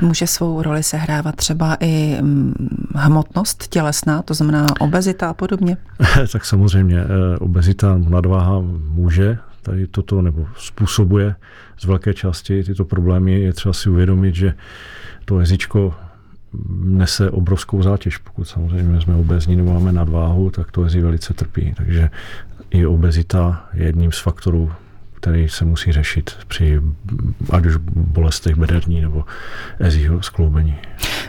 Může 0.01 0.27
svou 0.27 0.63
roli 0.63 0.83
sehrávat 0.83 1.37
třeba 1.37 1.77
i 1.81 2.19
mm, 2.21 2.55
hmotnost 2.95 3.69
tělesná, 3.69 4.23
to 4.23 4.35
znamená 4.35 4.67
obezita 4.81 5.31
a 5.31 5.35
podobně? 5.35 5.77
tak 6.33 6.45
samozřejmě 6.45 7.01
eh, 7.01 7.39
obezita, 7.39 7.99
nadváha 7.99 8.61
může 8.89 9.39
tady 9.63 9.87
toto 9.87 10.23
nebo 10.23 10.47
způsobuje 10.57 11.35
z 11.79 11.85
velké 11.85 12.15
části 12.15 12.65
tyto 12.65 12.85
problémy. 12.85 13.41
Je 13.41 13.53
třeba 13.53 13.73
si 13.73 13.91
uvědomit, 13.91 14.35
že 14.35 14.55
to 15.25 15.41
jazyčko 15.41 15.95
nese 16.81 17.31
obrovskou 17.31 17.83
zátěž. 17.83 18.17
Pokud 18.17 18.45
samozřejmě 18.45 19.01
jsme 19.01 19.15
obezní 19.15 19.57
nebo 19.57 19.73
máme 19.73 19.93
nadváhu, 19.93 20.51
tak 20.51 20.73
to 20.73 20.85
jezí 20.85 21.01
velice 21.01 21.35
trpí. 21.35 21.75
Takže 21.77 22.11
i 22.71 22.87
obezita 22.87 23.69
je 23.75 23.87
jedním 23.87 24.13
z 24.13 24.19
faktorů, 24.19 24.73
který 25.15 25.49
se 25.49 25.65
musí 25.65 25.93
řešit 25.93 26.31
při 26.49 26.81
ať 27.51 27.67
už 27.67 27.77
bolestech 27.95 28.57
bederní 28.57 29.01
nebo 29.01 29.25
ezího 29.79 30.23
skloubení. 30.23 30.75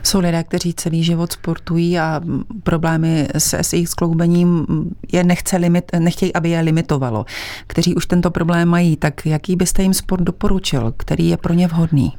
Jsou 0.04 0.20
lidé, 0.20 0.44
kteří 0.44 0.74
celý 0.74 1.04
život 1.04 1.32
sportují 1.32 2.00
a 2.00 2.22
problémy 2.64 3.28
s 3.38 3.74
jejich 3.74 3.90
skloubením 3.90 4.66
je 5.12 5.24
nechce 5.24 5.58
limit, 5.58 5.92
nechtějí, 6.00 6.34
aby 6.34 6.50
je 6.50 6.60
limitovalo. 6.62 7.26
Kteří 7.68 7.96
už 7.96 8.06
tento 8.06 8.32
problém 8.32 8.68
mají, 8.68 8.98
tak 8.98 9.26
jaký 9.26 9.56
byste 9.56 9.84
jim 9.84 9.94
sport 9.94 10.22
doporučil, 10.22 10.94
který 10.98 11.28
je 11.28 11.38
pro 11.38 11.54
ně 11.54 11.68
vhodný? 11.68 12.14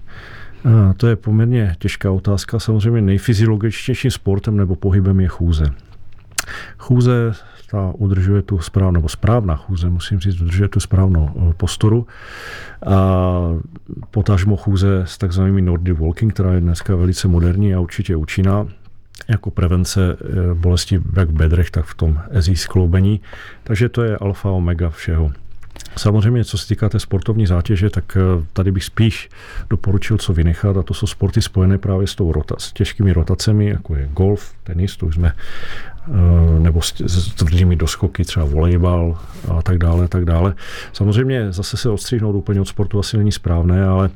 A 0.64 0.92
to 0.92 1.06
je 1.06 1.16
poměrně 1.16 1.76
těžká 1.78 2.10
otázka. 2.10 2.58
Samozřejmě 2.58 3.00
nejfyziologičtějším 3.00 4.10
sportem 4.10 4.56
nebo 4.56 4.76
pohybem 4.76 5.20
je 5.20 5.28
chůze. 5.28 5.64
Chůze 6.78 7.32
ta 7.70 7.92
udržuje 7.98 8.42
tu 8.42 8.58
správnou, 8.58 8.92
nebo 8.92 9.08
správná 9.08 9.56
chůze, 9.56 9.90
musím 9.90 10.20
říct, 10.20 10.40
udržuje 10.40 10.68
tu 10.68 10.80
správnou 10.80 11.30
eh, 11.36 11.54
postoru. 11.56 12.06
A 12.86 13.40
potažmo 14.10 14.56
chůze 14.56 15.02
s 15.06 15.18
takzvanými 15.18 15.62
Nordic 15.62 15.98
Walking, 15.98 16.34
která 16.34 16.52
je 16.52 16.60
dneska 16.60 16.96
velice 16.96 17.28
moderní 17.28 17.74
a 17.74 17.80
určitě 17.80 18.16
účinná 18.16 18.66
jako 19.28 19.50
prevence 19.50 20.16
eh, 20.20 20.54
bolesti 20.54 21.00
jak 21.16 21.28
v 21.28 21.32
bedrech, 21.32 21.70
tak 21.70 21.84
v 21.84 21.94
tom 21.94 22.20
ezí 22.30 22.56
skloubení. 22.56 23.20
Takže 23.64 23.88
to 23.88 24.02
je 24.02 24.16
alfa 24.16 24.50
omega 24.50 24.90
všeho. 24.90 25.32
Samozřejmě, 25.96 26.44
co 26.44 26.58
se 26.58 26.68
týká 26.68 26.88
té 26.88 27.00
sportovní 27.00 27.46
zátěže, 27.46 27.90
tak 27.90 28.16
eh, 28.16 28.46
tady 28.52 28.72
bych 28.72 28.84
spíš 28.84 29.28
doporučil, 29.70 30.18
co 30.18 30.32
vynechat, 30.32 30.76
a 30.76 30.82
to 30.82 30.94
jsou 30.94 31.06
sporty 31.06 31.42
spojené 31.42 31.78
právě 31.78 32.06
s 32.06 32.14
tou 32.14 32.32
rota, 32.32 32.54
s 32.58 32.72
těžkými 32.72 33.12
rotacemi, 33.12 33.66
jako 33.66 33.94
je 33.94 34.08
golf, 34.12 34.54
tenis, 34.64 34.96
to 34.96 35.06
už 35.06 35.14
jsme, 35.14 35.32
eh, 36.08 36.60
nebo 36.60 36.82
s, 36.82 36.92
tvrdými 37.34 37.76
doskoky, 37.76 38.24
třeba 38.24 38.46
volejbal 38.46 39.18
a 39.48 39.62
tak 39.62 39.78
dále, 39.78 40.04
a 40.04 40.08
tak 40.08 40.24
dále. 40.24 40.54
Samozřejmě 40.92 41.52
zase 41.52 41.76
se 41.76 41.90
odstřihnout 41.90 42.36
úplně 42.36 42.60
od 42.60 42.68
sportu 42.68 42.98
asi 42.98 43.18
není 43.18 43.32
správné, 43.32 43.86
ale 43.86 44.10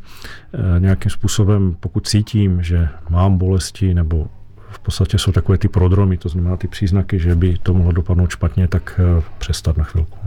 eh, 0.54 0.80
nějakým 0.80 1.10
způsobem, 1.10 1.76
pokud 1.80 2.08
cítím, 2.08 2.62
že 2.62 2.88
mám 3.08 3.38
bolesti 3.38 3.94
nebo 3.94 4.28
v 4.70 4.78
podstatě 4.78 5.18
jsou 5.18 5.32
takové 5.32 5.58
ty 5.58 5.68
prodromy, 5.68 6.16
to 6.16 6.28
znamená 6.28 6.56
ty 6.56 6.68
příznaky, 6.68 7.18
že 7.18 7.34
by 7.34 7.58
to 7.62 7.74
mohlo 7.74 7.92
dopadnout 7.92 8.30
špatně, 8.30 8.68
tak 8.68 9.00
přestat 9.38 9.76
na 9.76 9.84
chvilku. 9.84 10.18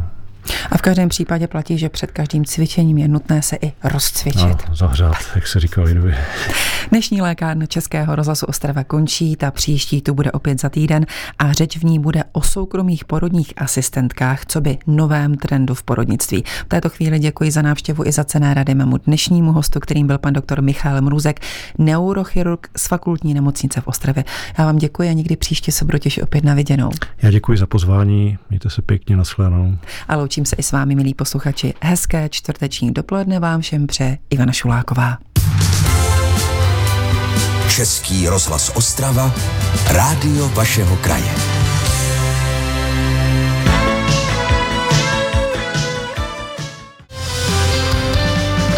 A 0.71 0.77
v 0.77 0.81
každém 0.81 1.09
případě 1.09 1.47
platí, 1.47 1.77
že 1.77 1.89
před 1.89 2.11
každým 2.11 2.45
cvičením 2.45 2.97
je 2.97 3.07
nutné 3.07 3.41
se 3.41 3.57
i 3.61 3.71
rozcvičit. 3.83 4.69
No, 4.69 4.75
zahřát, 4.75 5.17
jak 5.35 5.47
se 5.47 5.59
říká 5.59 5.81
lidově. 5.81 6.17
Dnešní 6.89 7.21
lékárna 7.21 7.65
Českého 7.65 8.15
rozhlasu 8.15 8.45
Ostrava 8.45 8.83
končí, 8.83 9.35
ta 9.35 9.51
příští 9.51 10.01
tu 10.01 10.13
bude 10.13 10.31
opět 10.31 10.61
za 10.61 10.69
týden 10.69 11.05
a 11.39 11.53
řeč 11.53 11.77
v 11.77 11.83
ní 11.83 11.99
bude 11.99 12.23
o 12.31 12.41
soukromých 12.41 13.05
porodních 13.05 13.53
asistentkách, 13.57 14.45
co 14.45 14.61
by 14.61 14.77
novém 14.87 15.37
trendu 15.37 15.73
v 15.73 15.83
porodnictví. 15.83 16.43
V 16.65 16.67
této 16.67 16.89
chvíli 16.89 17.19
děkuji 17.19 17.51
za 17.51 17.61
návštěvu 17.61 18.05
i 18.05 18.11
za 18.11 18.23
cené 18.23 18.53
rady 18.53 18.75
mému 18.75 18.97
dnešnímu 18.97 19.51
hostu, 19.51 19.79
kterým 19.79 20.07
byl 20.07 20.17
pan 20.17 20.33
doktor 20.33 20.61
Michal 20.61 21.01
Mruzek, 21.01 21.39
neurochirurg 21.77 22.69
z 22.77 22.87
fakultní 22.87 23.33
nemocnice 23.33 23.81
v 23.81 23.87
Ostravě. 23.87 24.23
Já 24.57 24.65
vám 24.65 24.77
děkuji 24.77 25.09
a 25.09 25.13
někdy 25.13 25.35
příště 25.35 25.71
se 25.71 25.85
budu 25.85 25.97
těšit 25.97 26.23
opět 26.23 26.43
na 26.43 26.53
viděnou. 26.53 26.91
Já 27.21 27.31
děkuji 27.31 27.57
za 27.57 27.65
pozvání, 27.65 28.37
mějte 28.49 28.69
se 28.69 28.81
pěkně, 28.81 29.17
nashledanou. 29.17 29.77
A 30.07 30.15
loučím 30.37 30.45
se 30.45 30.55
i 30.55 30.63
s 30.63 30.71
vámi, 30.71 30.95
milí 30.95 31.13
posluchači. 31.13 31.73
Hezké 31.81 32.29
čtvrteční 32.29 32.93
dopoledne 32.93 33.39
vám 33.39 33.61
všem 33.61 33.87
pře 33.87 34.17
Ivana 34.29 34.53
Šuláková. 34.53 35.17
Český 37.69 38.27
rozhlas 38.27 38.71
Ostrava, 38.75 39.33
rádio 39.87 40.49
vašeho 40.49 40.95
kraje. 40.95 41.31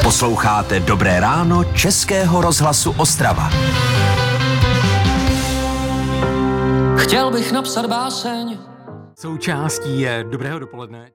Posloucháte 0.03 0.79
Dobré 0.79 1.19
ráno 1.19 1.63
Českého 1.63 2.41
rozhlasu 2.41 2.91
Ostrava. 2.97 3.49
Chtěl 6.97 7.31
bych 7.31 7.51
napsat 7.51 7.85
báseň. 7.85 8.57
Součástí 9.19 10.01
je 10.01 10.25
Dobrého 10.31 10.59
dopoledne. 10.59 11.07